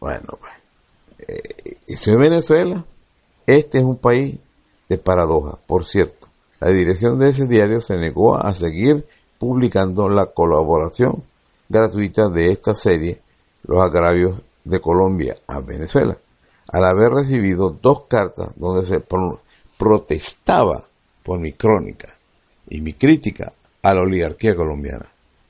Bueno, 0.00 0.38
pues, 0.38 0.52
eh, 1.28 1.76
eso 1.86 2.10
es 2.10 2.16
Venezuela. 2.18 2.84
Este 3.46 3.78
es 3.78 3.84
un 3.84 3.96
país 3.96 4.36
de 4.88 4.98
paradoja. 4.98 5.58
Por 5.66 5.84
cierto, 5.84 6.28
la 6.60 6.70
dirección 6.70 7.18
de 7.18 7.30
ese 7.30 7.46
diario 7.46 7.80
se 7.80 7.96
negó 7.96 8.36
a 8.36 8.54
seguir 8.54 9.06
publicando 9.38 10.08
la 10.08 10.26
colaboración 10.26 11.24
gratuita 11.68 12.28
de 12.28 12.50
esta 12.50 12.74
serie, 12.74 13.20
Los 13.66 13.82
agravios 13.82 14.40
de 14.64 14.80
Colombia 14.80 15.36
a 15.46 15.60
Venezuela, 15.60 16.18
al 16.72 16.84
haber 16.84 17.12
recibido 17.12 17.70
dos 17.70 18.02
cartas 18.08 18.50
donde 18.56 18.86
se 18.86 19.02
protestaba 19.78 20.84
por 21.22 21.38
mi 21.38 21.52
crónica 21.52 22.14
y 22.68 22.80
mi 22.80 22.92
crítica 22.92 23.52
a 23.82 23.94
la 23.94 24.02
oligarquía 24.02 24.54
colombiana. 24.54 25.06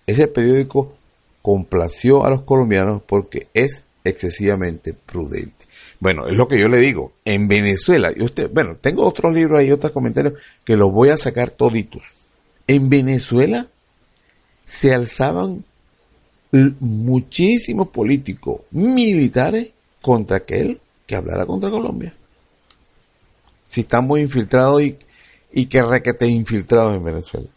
Ese 0.06 0.26
periódico 0.28 0.92
complació 1.42 2.24
a 2.24 2.30
los 2.30 2.42
colombianos 2.42 3.02
porque 3.06 3.48
es 3.54 3.82
excesivamente 4.04 4.92
prudente. 4.92 5.64
Bueno, 5.98 6.26
es 6.28 6.36
lo 6.36 6.46
que 6.46 6.58
yo 6.58 6.68
le 6.68 6.78
digo. 6.78 7.14
En 7.24 7.48
Venezuela, 7.48 8.12
y 8.14 8.22
usted, 8.22 8.50
bueno, 8.52 8.76
tengo 8.76 9.06
otros 9.06 9.32
libros 9.32 9.58
ahí, 9.58 9.72
otros 9.72 9.92
comentarios 9.92 10.34
que 10.64 10.76
los 10.76 10.92
voy 10.92 11.08
a 11.08 11.16
sacar 11.16 11.50
toditos. 11.50 12.02
En 12.66 12.90
Venezuela 12.90 13.66
se 14.64 14.94
alzaban 14.94 15.64
muchísimos 16.80 17.88
políticos 17.88 18.60
militares 18.70 19.68
contra 20.00 20.36
aquel 20.38 20.80
que 21.06 21.16
hablara 21.16 21.46
contra 21.46 21.70
Colombia. 21.70 22.14
Si 23.64 23.80
estamos 23.80 24.20
infiltrados 24.20 24.82
y, 24.82 24.98
y 25.52 25.66
que 25.66 25.82
requete 25.82 26.26
infiltrados 26.26 26.96
en 26.96 27.04
Venezuela. 27.04 27.48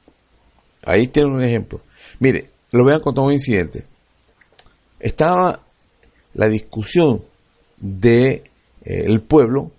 Ahí 0.84 1.08
tiene 1.08 1.30
un 1.30 1.44
ejemplo. 1.44 1.82
Mire, 2.20 2.50
lo 2.72 2.84
voy 2.84 2.94
a 2.94 3.00
contar 3.00 3.26
un 3.26 3.34
incidente. 3.34 3.84
Estaba 5.00 5.67
la 6.38 6.48
discusión 6.48 7.24
del 7.78 8.02
de, 8.02 8.44
eh, 8.86 9.20
pueblo 9.20 9.72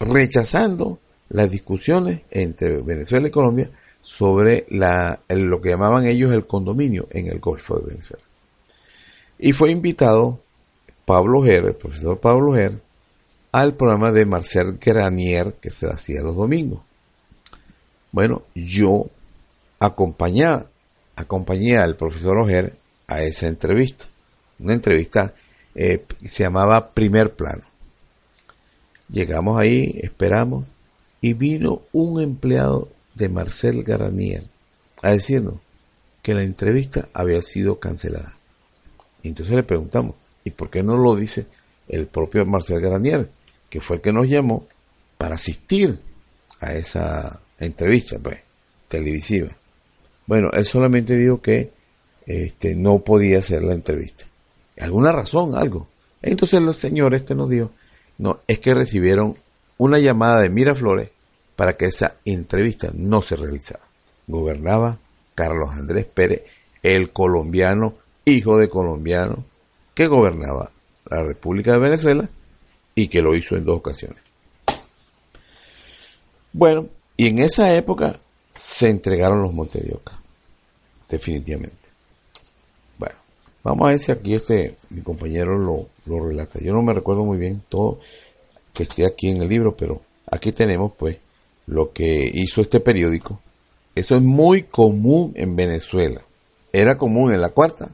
rechazando 0.00 0.98
las 1.28 1.50
discusiones 1.50 2.22
entre 2.30 2.82
Venezuela 2.82 3.28
y 3.28 3.30
Colombia 3.30 3.70
sobre 4.02 4.66
la, 4.70 5.20
lo 5.28 5.60
que 5.60 5.70
llamaban 5.70 6.06
ellos 6.06 6.32
el 6.34 6.46
condominio 6.46 7.06
en 7.10 7.28
el 7.28 7.38
Golfo 7.38 7.78
de 7.78 7.90
Venezuela. 7.90 8.24
Y 9.38 9.52
fue 9.52 9.70
invitado 9.70 10.40
Pablo 11.04 11.42
Ger, 11.42 11.66
el 11.66 11.74
profesor 11.74 12.18
Pablo 12.18 12.52
Ger, 12.54 12.80
al 13.52 13.74
programa 13.74 14.12
de 14.12 14.26
Marcel 14.26 14.78
Granier 14.78 15.54
que 15.54 15.70
se 15.70 15.86
hacía 15.86 16.22
los 16.22 16.36
domingos. 16.36 16.80
Bueno, 18.12 18.42
yo 18.54 19.06
acompañé, 19.78 20.46
acompañé 21.16 21.76
al 21.76 21.96
profesor 21.96 22.38
Oger 22.38 22.76
a 23.06 23.22
esa 23.22 23.46
entrevista. 23.46 24.06
Una 24.58 24.72
entrevista 24.72 25.34
eh, 25.76 26.04
se 26.24 26.42
llamaba 26.42 26.90
Primer 26.90 27.34
Plano. 27.34 27.62
Llegamos 29.08 29.58
ahí, 29.58 30.00
esperamos, 30.02 30.66
y 31.20 31.34
vino 31.34 31.82
un 31.92 32.20
empleado 32.20 32.88
de 33.14 33.28
Marcel 33.28 33.84
Garanier 33.84 34.44
a 35.02 35.10
decirnos 35.10 35.56
que 36.22 36.34
la 36.34 36.42
entrevista 36.42 37.08
había 37.12 37.40
sido 37.42 37.78
cancelada. 37.78 38.36
Y 39.22 39.28
entonces 39.28 39.54
le 39.54 39.62
preguntamos, 39.62 40.16
¿y 40.44 40.50
por 40.50 40.70
qué 40.70 40.82
no 40.82 40.96
lo 40.96 41.14
dice 41.14 41.46
el 41.88 42.06
propio 42.06 42.44
Marcel 42.46 42.80
Garanier, 42.80 43.28
que 43.68 43.80
fue 43.80 43.96
el 43.96 44.02
que 44.02 44.12
nos 44.12 44.28
llamó 44.28 44.66
para 45.18 45.34
asistir 45.34 46.00
a 46.60 46.74
esa 46.74 47.40
entrevista 47.58 48.18
pues, 48.18 48.38
televisiva? 48.88 49.50
Bueno, 50.26 50.50
él 50.52 50.64
solamente 50.64 51.16
dijo 51.16 51.40
que 51.40 51.70
este, 52.26 52.74
no 52.74 52.98
podía 53.00 53.38
hacer 53.38 53.62
la 53.62 53.74
entrevista. 53.74 54.24
¿Alguna 54.78 55.12
razón? 55.12 55.56
Algo. 55.56 55.88
Entonces 56.22 56.60
el 56.60 56.72
señor 56.74 57.14
este 57.14 57.34
nos 57.34 57.48
dijo, 57.48 57.70
no, 58.18 58.40
es 58.46 58.58
que 58.58 58.74
recibieron 58.74 59.36
una 59.78 59.98
llamada 59.98 60.40
de 60.40 60.48
Miraflores 60.48 61.10
para 61.54 61.76
que 61.76 61.86
esa 61.86 62.16
entrevista 62.24 62.90
no 62.94 63.22
se 63.22 63.36
realizara. 63.36 63.84
Gobernaba 64.26 64.98
Carlos 65.34 65.70
Andrés 65.72 66.06
Pérez, 66.06 66.42
el 66.82 67.12
colombiano, 67.12 67.94
hijo 68.24 68.58
de 68.58 68.68
colombiano, 68.68 69.44
que 69.94 70.06
gobernaba 70.06 70.70
la 71.08 71.22
República 71.22 71.72
de 71.72 71.78
Venezuela 71.78 72.28
y 72.94 73.08
que 73.08 73.22
lo 73.22 73.34
hizo 73.34 73.56
en 73.56 73.64
dos 73.64 73.78
ocasiones. 73.78 74.18
Bueno, 76.52 76.88
y 77.16 77.28
en 77.28 77.38
esa 77.38 77.74
época 77.74 78.18
se 78.50 78.88
entregaron 78.88 79.42
los 79.42 79.52
Montes 79.52 79.84
de 79.84 79.98
definitivamente. 81.08 81.85
Vamos 83.66 83.84
a 83.84 83.90
ver 83.90 83.98
si 83.98 84.12
aquí 84.12 84.32
este, 84.32 84.76
mi 84.90 85.02
compañero 85.02 85.58
lo, 85.58 85.88
lo 86.04 86.24
relata. 86.24 86.60
Yo 86.60 86.72
no 86.72 86.82
me 86.82 86.92
recuerdo 86.92 87.24
muy 87.24 87.36
bien 87.36 87.64
todo 87.68 87.98
que 88.72 88.84
esté 88.84 89.04
aquí 89.04 89.28
en 89.28 89.42
el 89.42 89.48
libro, 89.48 89.76
pero 89.76 90.02
aquí 90.30 90.52
tenemos 90.52 90.92
pues 90.96 91.16
lo 91.66 91.92
que 91.92 92.30
hizo 92.32 92.60
este 92.60 92.78
periódico. 92.78 93.40
Eso 93.96 94.14
es 94.14 94.22
muy 94.22 94.62
común 94.62 95.32
en 95.34 95.56
Venezuela. 95.56 96.22
Era 96.72 96.96
común 96.96 97.32
en 97.32 97.40
la 97.40 97.48
cuarta 97.48 97.90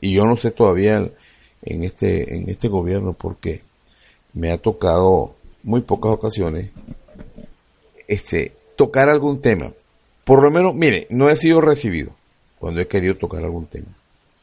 y 0.00 0.14
yo 0.14 0.22
no 0.26 0.36
sé 0.36 0.52
todavía 0.52 1.10
en 1.62 1.82
este 1.82 2.36
en 2.36 2.48
este 2.48 2.68
gobierno 2.68 3.12
porque 3.12 3.62
me 4.32 4.52
ha 4.52 4.58
tocado 4.58 5.34
muy 5.64 5.80
pocas 5.80 6.12
ocasiones 6.12 6.70
este 8.06 8.52
tocar 8.76 9.08
algún 9.08 9.40
tema. 9.40 9.72
Por 10.24 10.40
lo 10.40 10.52
menos, 10.52 10.72
mire, 10.72 11.08
no 11.10 11.28
he 11.28 11.34
sido 11.34 11.60
recibido 11.60 12.12
cuando 12.60 12.80
he 12.80 12.86
querido 12.86 13.16
tocar 13.16 13.42
algún 13.42 13.66
tema. 13.66 13.95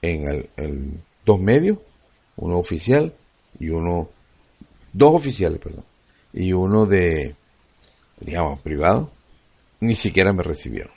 En 0.04 0.28
el, 0.58 1.00
dos 1.26 1.40
medios, 1.40 1.78
uno 2.36 2.60
oficial 2.60 3.14
y 3.58 3.70
uno, 3.70 4.10
dos 4.92 5.16
oficiales, 5.16 5.60
perdón, 5.60 5.86
y 6.34 6.52
uno 6.52 6.86
de, 6.86 7.36
digamos, 8.20 8.60
privado, 8.60 9.10
ni 9.80 9.96
siquiera 9.96 10.34
me 10.34 10.44
recibieron. 10.44 10.92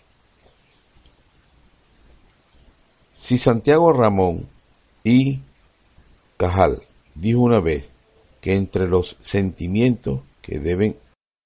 Si 3.14 3.38
Santiago 3.38 3.92
Ramón 3.92 4.49
y 5.05 5.38
Cajal 6.37 6.83
dijo 7.14 7.40
una 7.40 7.61
vez 7.61 7.88
que 8.40 8.55
entre 8.55 8.88
los 8.88 9.16
sentimientos 9.21 10.21
que 10.42 10.59
deben 10.59 10.97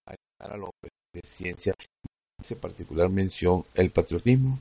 ayudar 0.07 0.57
a 0.57 0.57
los 0.57 0.71
de 1.13 1.21
ciencia 1.25 1.75
hace 2.41 2.57
particular 2.57 3.09
mención 3.09 3.65
el 3.75 3.91
patriotismo, 3.91 4.59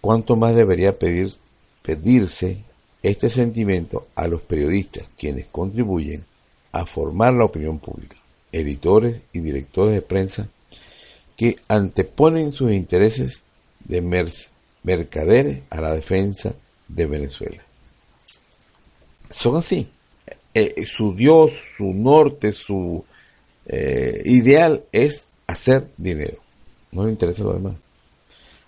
¿cuánto 0.00 0.36
más 0.36 0.54
debería 0.54 0.98
pedir, 0.98 1.34
pedirse 1.84 2.58
este 3.02 3.28
sentimiento 3.30 4.08
a 4.16 4.26
los 4.26 4.40
periodistas 4.42 5.04
quienes 5.18 5.44
contribuyen 5.46 6.24
a 6.72 6.86
formar 6.86 7.34
la 7.34 7.44
opinión 7.44 7.78
pública? 7.78 8.16
editores 8.54 9.20
y 9.32 9.40
directores 9.40 9.94
de 9.94 10.02
prensa 10.02 10.48
que 11.36 11.58
anteponen 11.66 12.52
sus 12.52 12.72
intereses 12.72 13.42
de 13.80 14.00
mercaderes 14.82 15.62
a 15.70 15.80
la 15.80 15.92
defensa 15.92 16.54
de 16.86 17.06
Venezuela. 17.06 17.62
Son 19.30 19.56
así. 19.56 19.88
Eh, 20.54 20.74
eh, 20.76 20.86
su 20.86 21.14
Dios, 21.14 21.50
su 21.76 21.92
norte, 21.92 22.52
su 22.52 23.04
eh, 23.66 24.22
ideal 24.24 24.84
es 24.92 25.26
hacer 25.48 25.88
dinero. 25.96 26.38
No 26.92 27.04
le 27.04 27.10
interesa 27.10 27.42
lo 27.42 27.54
demás. 27.54 27.74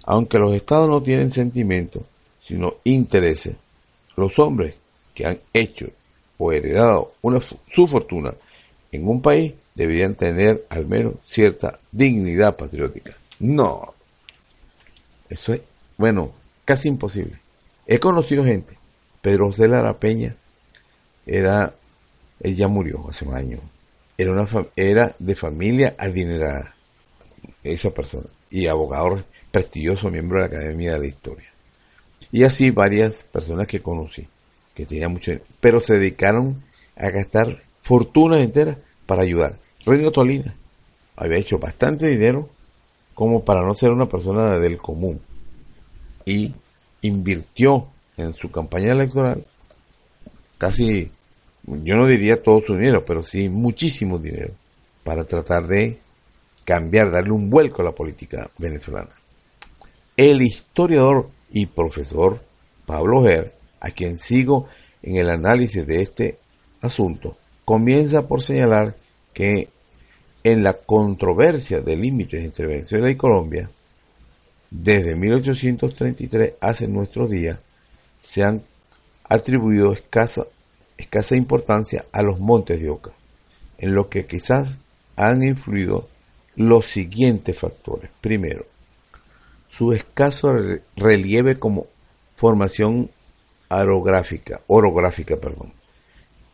Aunque 0.02 0.38
los 0.38 0.52
estados 0.52 0.88
no 0.88 1.02
tienen 1.02 1.30
sentimientos, 1.30 2.02
sino 2.46 2.76
intereses, 2.84 3.56
los 4.16 4.38
hombres 4.38 4.74
que 5.14 5.26
han 5.26 5.40
hecho 5.52 5.88
o 6.38 6.52
heredado 6.52 7.14
una, 7.22 7.40
su 7.40 7.86
fortuna 7.86 8.34
en 8.92 9.08
un 9.08 9.20
país 9.20 9.52
deberían 9.74 10.14
tener 10.14 10.64
al 10.70 10.86
menos 10.86 11.14
cierta 11.22 11.78
dignidad 11.90 12.56
patriótica. 12.56 13.14
No. 13.40 13.94
Eso 15.28 15.54
es, 15.54 15.60
bueno, 15.96 16.32
casi 16.64 16.88
imposible. 16.88 17.38
He 17.86 17.98
conocido 17.98 18.44
gente. 18.44 18.78
Pedro 19.20 19.48
José 19.48 19.68
Lara 19.68 19.98
Peña 19.98 20.36
era, 21.26 21.74
él 22.40 22.56
ya 22.56 22.68
murió 22.68 23.04
hace 23.08 23.24
un 23.24 23.34
año. 23.34 23.58
Era, 24.16 24.32
una, 24.32 24.46
era 24.76 25.14
de 25.18 25.34
familia 25.34 25.94
adinerada, 25.98 26.74
esa 27.64 27.90
persona. 27.90 28.28
Y 28.50 28.68
abogado 28.68 29.24
prestigioso, 29.50 30.10
miembro 30.10 30.40
de 30.40 30.48
la 30.48 30.56
Academia 30.56 30.92
de 30.92 30.98
la 31.00 31.06
Historia. 31.06 31.55
Y 32.32 32.44
así 32.44 32.70
varias 32.70 33.22
personas 33.24 33.66
que 33.66 33.82
conocí, 33.82 34.26
que 34.74 34.86
tenían 34.86 35.12
mucho 35.12 35.32
pero 35.60 35.80
se 35.80 35.98
dedicaron 35.98 36.62
a 36.96 37.10
gastar 37.10 37.62
fortunas 37.82 38.40
enteras 38.40 38.78
para 39.06 39.22
ayudar. 39.22 39.58
Reino 39.84 40.10
Tolina 40.10 40.54
había 41.16 41.38
hecho 41.38 41.58
bastante 41.58 42.08
dinero 42.08 42.48
como 43.14 43.44
para 43.44 43.62
no 43.62 43.74
ser 43.74 43.90
una 43.90 44.08
persona 44.08 44.58
del 44.58 44.78
común 44.78 45.20
y 46.24 46.52
invirtió 47.02 47.86
en 48.16 48.34
su 48.34 48.50
campaña 48.50 48.92
electoral 48.92 49.44
casi, 50.58 51.10
yo 51.64 51.96
no 51.96 52.06
diría 52.06 52.42
todo 52.42 52.60
su 52.60 52.74
dinero, 52.74 53.04
pero 53.04 53.22
sí 53.22 53.48
muchísimo 53.48 54.18
dinero 54.18 54.54
para 55.04 55.24
tratar 55.24 55.66
de 55.66 55.98
cambiar, 56.64 57.10
darle 57.10 57.30
un 57.30 57.48
vuelco 57.48 57.82
a 57.82 57.84
la 57.84 57.92
política 57.92 58.50
venezolana. 58.58 59.10
El 60.16 60.42
historiador 60.42 61.30
y 61.50 61.66
profesor 61.66 62.40
Pablo 62.86 63.22
Ger, 63.22 63.54
a 63.80 63.90
quien 63.90 64.18
sigo 64.18 64.68
en 65.02 65.16
el 65.16 65.30
análisis 65.30 65.86
de 65.86 66.02
este 66.02 66.38
asunto, 66.80 67.36
comienza 67.64 68.26
por 68.26 68.42
señalar 68.42 68.96
que 69.32 69.68
en 70.44 70.62
la 70.62 70.74
controversia 70.74 71.80
de 71.80 71.96
límites 71.96 72.44
entre 72.44 72.66
Venezuela 72.66 73.10
y 73.10 73.16
Colombia, 73.16 73.68
desde 74.70 75.16
1833 75.16 76.54
hace 76.60 76.88
nuestros 76.88 77.30
días, 77.30 77.58
se 78.20 78.44
han 78.44 78.62
atribuido 79.24 79.92
escasa, 79.92 80.46
escasa 80.96 81.36
importancia 81.36 82.06
a 82.12 82.22
los 82.22 82.38
montes 82.38 82.80
de 82.80 82.90
Oca, 82.90 83.10
en 83.78 83.94
lo 83.94 84.08
que 84.08 84.26
quizás 84.26 84.76
han 85.16 85.42
influido 85.42 86.08
los 86.54 86.86
siguientes 86.86 87.58
factores. 87.58 88.10
Primero, 88.20 88.66
su 89.76 89.92
escaso 89.92 90.54
relieve 90.96 91.58
como 91.58 91.86
formación 92.36 93.10
orográfica, 93.68 94.62
orográfica, 94.68 95.36
perdón, 95.36 95.72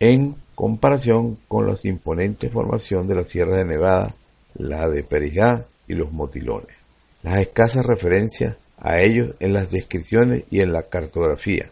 en 0.00 0.34
comparación 0.56 1.38
con 1.46 1.66
la 1.66 1.76
imponente 1.84 2.48
formación 2.48 3.06
de 3.06 3.14
la 3.14 3.24
Sierra 3.24 3.58
de 3.58 3.64
Nevada, 3.64 4.14
la 4.54 4.88
de 4.88 5.04
Perijá 5.04 5.66
y 5.86 5.94
los 5.94 6.10
Motilones. 6.10 6.74
Las 7.22 7.38
escasas 7.38 7.86
referencias 7.86 8.56
a 8.78 9.00
ellos 9.00 9.36
en 9.38 9.52
las 9.52 9.70
descripciones 9.70 10.44
y 10.50 10.60
en 10.60 10.72
la 10.72 10.82
cartografía. 10.88 11.70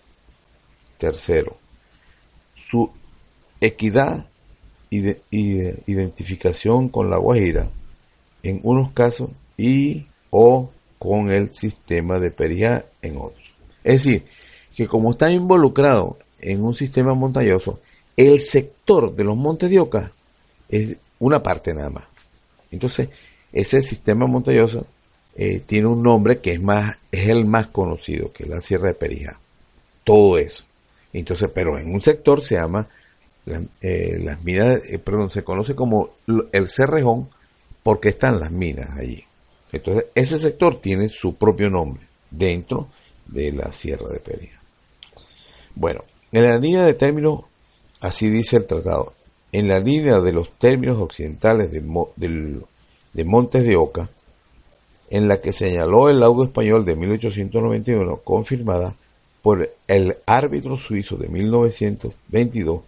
Tercero, 0.99 1.57
su 2.55 2.91
equidad 3.61 4.27
y 4.89 5.17
identificación 5.87 6.89
con 6.89 7.11
la 7.11 7.19
Guajira 7.19 7.71
en 8.43 8.61
unos 8.63 8.93
casos 8.93 9.31
y 9.57 10.07
o 10.31 10.71
con 11.01 11.31
el 11.31 11.55
sistema 11.55 12.21
de 12.21 12.31
Perijá 12.31 12.85
en 13.01 13.17
otros. 13.17 13.55
Es 13.83 14.05
decir, 14.05 14.27
que 14.77 14.87
como 14.87 15.13
está 15.13 15.33
involucrado 15.33 16.19
en 16.39 16.63
un 16.63 16.75
sistema 16.75 17.15
montañoso, 17.15 17.81
el 18.19 18.41
sector 18.41 19.17
de 19.17 19.25
los 19.25 19.35
montes 19.35 19.71
de 19.71 19.81
Oca 19.81 20.13
es 20.69 20.99
una 21.19 21.43
parte 21.43 21.73
nada 21.73 21.89
más. 21.89 22.05
Entonces, 22.71 23.09
ese 23.51 23.81
sistema 23.81 24.27
montañoso 24.27 24.87
eh, 25.37 25.63
tiene 25.65 25.87
un 25.87 26.03
nombre 26.03 26.41
que 26.41 26.53
es 26.53 26.61
más, 26.61 26.99
es 27.11 27.31
el 27.31 27.47
más 27.47 27.69
conocido, 27.69 28.31
que 28.31 28.43
es 28.43 28.51
la 28.51 28.61
Sierra 28.61 28.89
de 28.89 28.95
Perijá. 28.95 29.41
Todo 30.05 30.37
eso. 30.37 30.65
Entonces, 31.15 31.49
pero 31.55 31.79
en 31.79 31.95
un 31.95 32.03
sector 32.03 32.43
se 32.43 32.57
llama 32.57 32.87
eh, 33.81 34.21
las 34.23 34.45
minas, 34.45 34.83
eh, 34.87 34.99
perdón, 34.99 35.31
se 35.31 35.45
conoce 35.45 35.75
como 35.75 36.11
el 36.53 36.69
Cerrejón 36.69 37.31
porque 37.83 38.11
están 38.11 38.39
las 38.39 38.51
minas 38.51 38.91
allí. 38.99 39.25
Entonces, 39.73 40.07
ese 40.15 40.39
sector 40.39 40.81
tiene 40.81 41.09
su 41.09 41.35
propio 41.35 41.71
nombre 41.71 42.03
dentro 42.31 42.89
de 43.27 43.53
la 43.53 43.71
Sierra 43.73 44.09
de 44.09 44.21
Perijá. 44.21 44.61
Bueno, 45.75 46.05
en 46.33 46.45
la 46.45 46.59
línea 46.59 46.85
de 46.85 46.95
términos, 46.95 47.43
así 48.01 48.29
dice 48.29 48.57
el 48.57 48.67
tratado, 48.67 49.15
en 49.53 49.69
la 49.69 49.81
línea 49.81 50.21
de 50.21 50.33
los 50.33 50.51
términos 50.59 51.01
occidentales 51.01 51.73
de, 51.73 51.81
de 53.13 53.25
Montes 53.25 53.65
de 53.65 53.77
Oca, 53.77 54.09
en 55.11 55.27
la 55.27 55.41
que 55.41 55.53
señaló 55.53 56.09
el 56.09 56.21
laudo 56.21 56.45
español 56.45 56.85
de 56.85 56.95
1891, 56.95 58.19
confirmada 58.19 58.95
por 59.43 59.71
el 59.89 60.17
árbitro 60.27 60.77
suizo 60.79 61.17
de 61.17 61.29
1922 61.29 62.83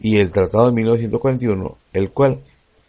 y 0.00 0.16
el 0.16 0.32
tratado 0.32 0.66
de 0.66 0.72
1941, 0.72 1.76
el 1.92 2.10
cual 2.10 2.40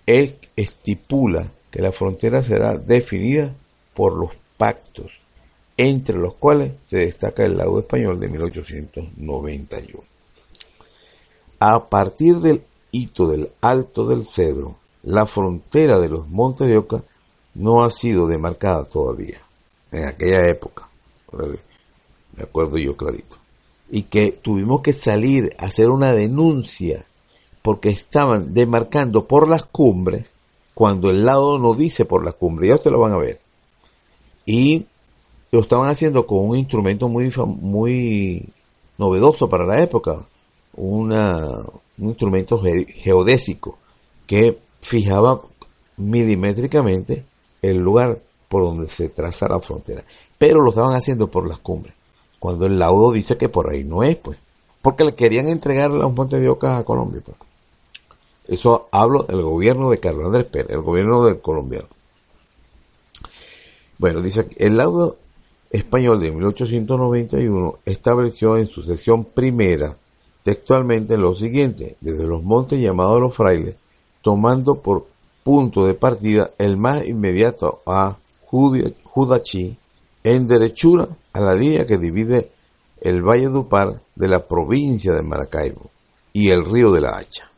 estipula 0.06 1.52
que 1.72 1.82
la 1.82 1.92
frontera 1.92 2.44
será 2.44 2.78
definida 2.78 3.56
por 3.94 4.14
los 4.14 4.32
pactos, 4.58 5.12
entre 5.78 6.18
los 6.18 6.36
cuales 6.36 6.74
se 6.86 6.98
destaca 6.98 7.46
el 7.46 7.58
laudo 7.58 7.80
español 7.80 8.20
de 8.20 8.28
1891. 8.28 10.04
A 11.60 11.90
partir 11.90 12.40
del 12.40 12.64
hito 12.92 13.28
del 13.28 13.50
Alto 13.62 14.06
del 14.06 14.28
Cedro, 14.28 14.76
la 15.04 15.26
frontera 15.26 15.98
de 16.00 16.10
los 16.10 16.28
Montes 16.28 16.68
de 16.68 16.78
Oca 16.78 17.04
no 17.56 17.84
ha 17.84 17.90
sido 17.90 18.28
demarcada 18.28 18.86
todavía, 18.86 19.40
en 19.92 20.06
aquella 20.06 20.48
época, 20.48 20.88
me 22.36 22.44
acuerdo 22.44 22.78
yo 22.78 22.96
clarito, 22.96 23.38
y 23.90 24.04
que 24.04 24.32
tuvimos 24.32 24.82
que 24.82 24.94
salir 24.94 25.56
a 25.58 25.66
hacer 25.66 25.90
una 25.90 26.12
denuncia 26.12 27.06
porque 27.62 27.90
estaban 27.90 28.54
demarcando 28.54 29.28
por 29.28 29.48
las 29.48 29.64
cumbres 29.64 30.30
cuando 30.82 31.12
el 31.12 31.28
lado 31.28 31.60
no 31.60 31.76
dice 31.76 32.06
por 32.06 32.26
las 32.26 32.34
cumbres, 32.34 32.70
ya 32.70 32.74
ustedes 32.74 32.94
lo 32.94 33.00
van 33.02 33.14
a 33.14 33.18
ver. 33.18 33.40
Y 34.48 34.88
lo 35.52 35.60
estaban 35.60 35.88
haciendo 35.88 36.26
con 36.26 36.40
un 36.50 36.58
instrumento 36.58 37.08
muy, 37.08 37.32
muy 37.46 38.50
novedoso 38.98 39.48
para 39.48 39.68
la 39.68 39.80
época, 39.84 40.26
un 40.76 41.16
instrumento 42.00 42.60
geodésico 42.60 43.78
que 44.26 44.58
fijaba 44.82 45.42
milimétricamente 45.98 47.26
el 47.62 47.78
lugar 47.78 48.18
por 48.50 48.64
donde 48.64 48.88
se 48.88 49.08
traza 49.10 49.48
la 49.50 49.60
frontera. 49.60 50.04
Pero 50.40 50.62
lo 50.62 50.72
estaban 50.72 50.96
haciendo 50.96 51.30
por 51.30 51.48
las 51.48 51.60
cumbres. 51.60 51.94
Cuando 52.40 52.66
el 52.66 52.80
laudo 52.80 53.12
dice 53.12 53.38
que 53.38 53.50
por 53.50 53.70
ahí 53.70 53.84
no 53.84 54.02
es, 54.02 54.16
pues. 54.16 54.40
Porque 54.82 55.04
le 55.04 55.14
querían 55.14 55.48
entregar 55.48 55.92
los 55.92 56.12
montes 56.12 56.42
de 56.42 56.50
Ocas 56.50 56.80
a 56.80 56.84
Colombia. 56.84 57.22
Pues. 57.24 57.38
Eso 58.52 58.90
hablo 58.92 59.24
del 59.24 59.42
gobierno 59.42 59.90
de 59.90 60.02
Carlos 60.02 60.26
Andrés 60.26 60.44
Pérez, 60.44 60.72
el 60.72 60.82
gobierno 60.82 61.24
del 61.24 61.40
colombiano. 61.40 61.88
Bueno, 63.98 64.22
dice 64.22 64.42
aquí, 64.42 64.56
el 64.60 64.76
laudo 64.76 65.16
español 65.70 66.20
de 66.20 66.32
1891 66.32 67.80
estableció 67.86 68.58
en 68.58 68.68
su 68.68 68.84
sección 68.84 69.24
primera 69.24 69.96
textualmente 70.44 71.16
lo 71.18 71.34
siguiente, 71.34 71.96
desde 72.02 72.28
los 72.28 72.44
montes 72.44 72.78
llamados 72.78 73.22
los 73.22 73.34
frailes, 73.34 73.76
tomando 74.22 74.82
por 74.82 75.08
punto 75.44 75.86
de 75.86 75.94
partida 75.94 76.52
el 76.58 76.76
más 76.76 77.08
inmediato 77.08 77.82
a 77.86 78.18
Judachí, 78.48 79.78
en 80.26 80.48
derechura 80.50 81.08
a 81.32 81.40
la 81.40 81.56
línea 81.56 81.88
que 81.88 81.98
divide 81.98 82.52
el 83.00 83.22
Valle 83.22 83.50
de 83.50 83.58
Upar 83.58 84.02
de 84.14 84.28
la 84.28 84.46
provincia 84.46 85.14
de 85.14 85.24
Maracaibo 85.24 85.90
y 86.34 86.50
el 86.50 86.66
río 86.66 86.92
de 86.92 87.02
la 87.02 87.18
Hacha, 87.18 87.51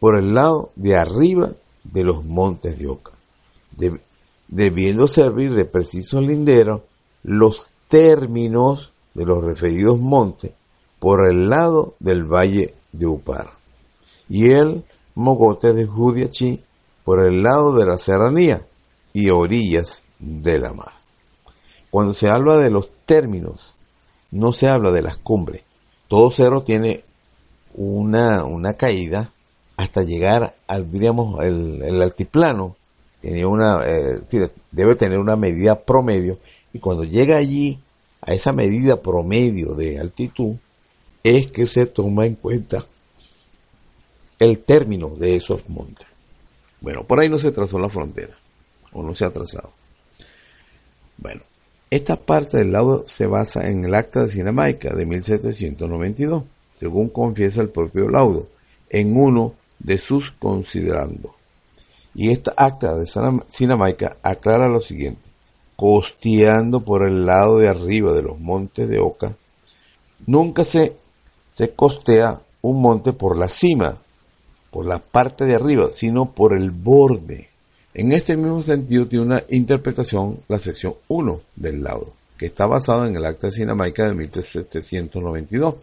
por 0.00 0.16
el 0.16 0.34
lado 0.34 0.72
de 0.74 0.96
arriba 0.96 1.52
de 1.84 2.02
los 2.04 2.24
montes 2.24 2.78
de 2.78 2.88
Oca, 2.88 3.12
debiendo 4.48 5.06
servir 5.06 5.54
de 5.54 5.66
preciso 5.66 6.20
lindero 6.20 6.84
los 7.22 7.68
términos 7.88 8.92
de 9.14 9.26
los 9.26 9.44
referidos 9.44 9.98
montes 10.00 10.52
por 10.98 11.28
el 11.28 11.48
lado 11.50 11.94
del 12.00 12.24
Valle 12.24 12.74
de 12.92 13.06
Upar. 13.06 13.50
Y 14.28 14.50
el 14.50 14.84
mogote 15.14 15.74
de 15.74 15.86
Judiachí 15.86 16.62
por 17.04 17.20
el 17.20 17.42
lado 17.42 17.74
de 17.74 17.86
la 17.86 17.98
serranía 17.98 18.66
y 19.12 19.30
orillas 19.30 20.02
de 20.18 20.58
la 20.58 20.72
mar. 20.72 20.92
Cuando 21.90 22.14
se 22.14 22.28
habla 22.28 22.56
de 22.56 22.70
los 22.70 22.90
términos, 23.04 23.74
no 24.30 24.52
se 24.52 24.68
habla 24.68 24.92
de 24.92 25.02
las 25.02 25.16
cumbres. 25.16 25.62
Todo 26.08 26.30
cerro 26.30 26.62
tiene 26.62 27.04
una, 27.74 28.44
una 28.44 28.74
caída 28.74 29.32
hasta 29.80 30.02
llegar 30.02 30.54
al, 30.66 30.90
diríamos, 30.90 31.42
el, 31.42 32.02
altiplano. 32.02 32.76
Tiene 33.22 33.46
una, 33.46 33.80
eh, 33.86 34.20
debe 34.70 34.94
tener 34.94 35.18
una 35.18 35.36
medida 35.36 35.80
promedio 35.80 36.38
y 36.72 36.78
cuando 36.78 37.04
llega 37.04 37.38
allí 37.38 37.78
a 38.20 38.34
esa 38.34 38.52
medida 38.52 39.00
promedio 39.00 39.74
de 39.74 39.98
altitud 39.98 40.56
es 41.22 41.50
que 41.50 41.66
se 41.66 41.86
toma 41.86 42.26
en 42.26 42.34
cuenta 42.34 42.84
el 44.38 44.58
término 44.58 45.08
de 45.16 45.36
esos 45.36 45.66
montes. 45.68 46.06
Bueno, 46.82 47.04
por 47.04 47.20
ahí 47.20 47.30
no 47.30 47.38
se 47.38 47.50
trazó 47.50 47.78
la 47.78 47.88
frontera, 47.88 48.36
o 48.92 49.02
no 49.02 49.14
se 49.14 49.24
ha 49.24 49.30
trazado. 49.30 49.70
Bueno, 51.16 51.42
esta 51.90 52.16
parte 52.16 52.58
del 52.58 52.72
laudo 52.72 53.06
se 53.08 53.26
basa 53.26 53.68
en 53.68 53.84
el 53.84 53.94
acta 53.94 54.24
de 54.24 54.30
Cinamaica 54.30 54.94
de 54.94 55.06
1792, 55.06 56.44
según 56.74 57.08
confiesa 57.08 57.60
el 57.62 57.68
propio 57.68 58.08
laudo, 58.08 58.48
en 58.90 59.16
uno 59.16 59.54
de 59.80 59.98
sus 59.98 60.30
considerandos. 60.32 61.32
Y 62.14 62.30
esta 62.30 62.52
acta 62.56 62.96
de 62.96 63.06
Cinamaica 63.50 64.16
aclara 64.22 64.68
lo 64.68 64.80
siguiente, 64.80 65.22
costeando 65.76 66.80
por 66.80 67.06
el 67.06 67.26
lado 67.26 67.58
de 67.58 67.68
arriba 67.68 68.12
de 68.12 68.22
los 68.22 68.38
montes 68.38 68.88
de 68.88 68.98
Oca, 68.98 69.34
nunca 70.26 70.64
se, 70.64 70.96
se 71.52 71.70
costea 71.70 72.40
un 72.62 72.82
monte 72.82 73.12
por 73.12 73.36
la 73.36 73.48
cima, 73.48 73.98
por 74.70 74.86
la 74.86 74.98
parte 74.98 75.44
de 75.44 75.54
arriba, 75.54 75.88
sino 75.90 76.32
por 76.32 76.54
el 76.54 76.70
borde. 76.70 77.48
En 77.94 78.12
este 78.12 78.36
mismo 78.36 78.62
sentido 78.62 79.06
tiene 79.08 79.26
una 79.26 79.42
interpretación 79.48 80.40
la 80.48 80.58
sección 80.58 80.94
1 81.08 81.40
del 81.56 81.82
laudo, 81.82 82.12
que 82.36 82.46
está 82.46 82.66
basada 82.66 83.08
en 83.08 83.16
el 83.16 83.24
Acta 83.24 83.48
de 83.48 83.52
Sinamaica 83.52 84.06
de 84.06 84.14
1792, 84.14 85.74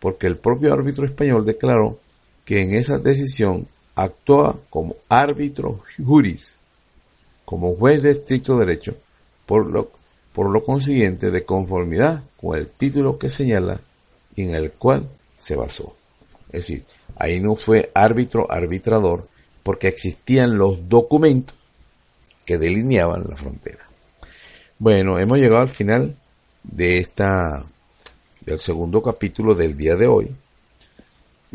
porque 0.00 0.26
el 0.26 0.36
propio 0.36 0.72
árbitro 0.72 1.06
español 1.06 1.46
declaró 1.46 1.98
que 2.46 2.62
en 2.62 2.72
esa 2.72 2.96
decisión 2.96 3.68
actúa 3.94 4.58
como 4.70 4.96
árbitro 5.10 5.82
juris, 6.02 6.56
como 7.44 7.76
juez 7.76 8.02
de 8.02 8.12
estricto 8.12 8.58
derecho, 8.58 8.94
por 9.44 9.66
lo, 9.66 9.90
por 10.32 10.48
lo 10.48 10.64
consiguiente 10.64 11.30
de 11.30 11.44
conformidad 11.44 12.22
con 12.40 12.56
el 12.56 12.68
título 12.68 13.18
que 13.18 13.28
señala 13.28 13.82
y 14.34 14.44
en 14.44 14.54
el 14.54 14.72
cual 14.72 15.06
se 15.36 15.54
basó. 15.56 15.94
Es 16.46 16.60
decir, 16.60 16.84
Ahí 17.16 17.40
no 17.40 17.56
fue 17.56 17.90
árbitro 17.94 18.50
arbitrador, 18.50 19.26
porque 19.62 19.88
existían 19.88 20.58
los 20.58 20.88
documentos 20.88 21.56
que 22.44 22.58
delineaban 22.58 23.24
la 23.28 23.36
frontera. 23.36 23.88
Bueno, 24.78 25.18
hemos 25.18 25.38
llegado 25.38 25.62
al 25.62 25.70
final 25.70 26.14
de 26.62 26.98
esta 26.98 27.64
del 28.42 28.60
segundo 28.60 29.02
capítulo 29.02 29.54
del 29.54 29.76
día 29.76 29.96
de 29.96 30.06
hoy. 30.06 30.30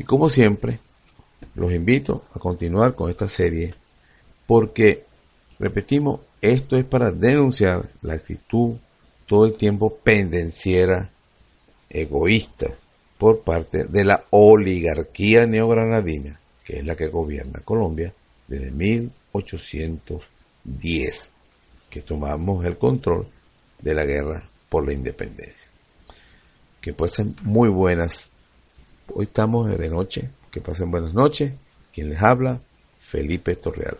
Y 0.01 0.03
como 0.03 0.29
siempre, 0.31 0.79
los 1.53 1.71
invito 1.71 2.25
a 2.33 2.39
continuar 2.39 2.95
con 2.95 3.11
esta 3.11 3.27
serie 3.27 3.75
porque, 4.47 5.05
repetimos, 5.59 6.21
esto 6.41 6.75
es 6.75 6.85
para 6.85 7.11
denunciar 7.11 7.87
la 8.01 8.15
actitud 8.15 8.77
todo 9.27 9.45
el 9.45 9.53
tiempo 9.53 9.95
pendenciera, 9.95 11.11
egoísta, 11.87 12.65
por 13.19 13.41
parte 13.41 13.83
de 13.83 14.03
la 14.03 14.25
oligarquía 14.31 15.45
neogranadina, 15.45 16.39
que 16.63 16.79
es 16.79 16.85
la 16.87 16.95
que 16.95 17.09
gobierna 17.09 17.59
Colombia 17.59 18.11
desde 18.47 18.71
1810, 18.71 21.29
que 21.91 22.01
tomamos 22.01 22.65
el 22.65 22.79
control 22.79 23.27
de 23.79 23.93
la 23.93 24.05
guerra 24.05 24.49
por 24.67 24.83
la 24.83 24.93
independencia. 24.93 25.69
Que 26.81 26.91
pasen 26.91 27.35
muy 27.43 27.69
buenas. 27.69 28.30
Hoy 29.13 29.25
estamos 29.25 29.67
de 29.69 29.89
noche. 29.89 30.29
Que 30.51 30.61
pasen 30.61 30.91
buenas 30.91 31.13
noches. 31.13 31.53
Quien 31.93 32.09
les 32.09 32.21
habla, 32.21 32.59
Felipe 33.01 33.55
Torreal. 33.55 33.97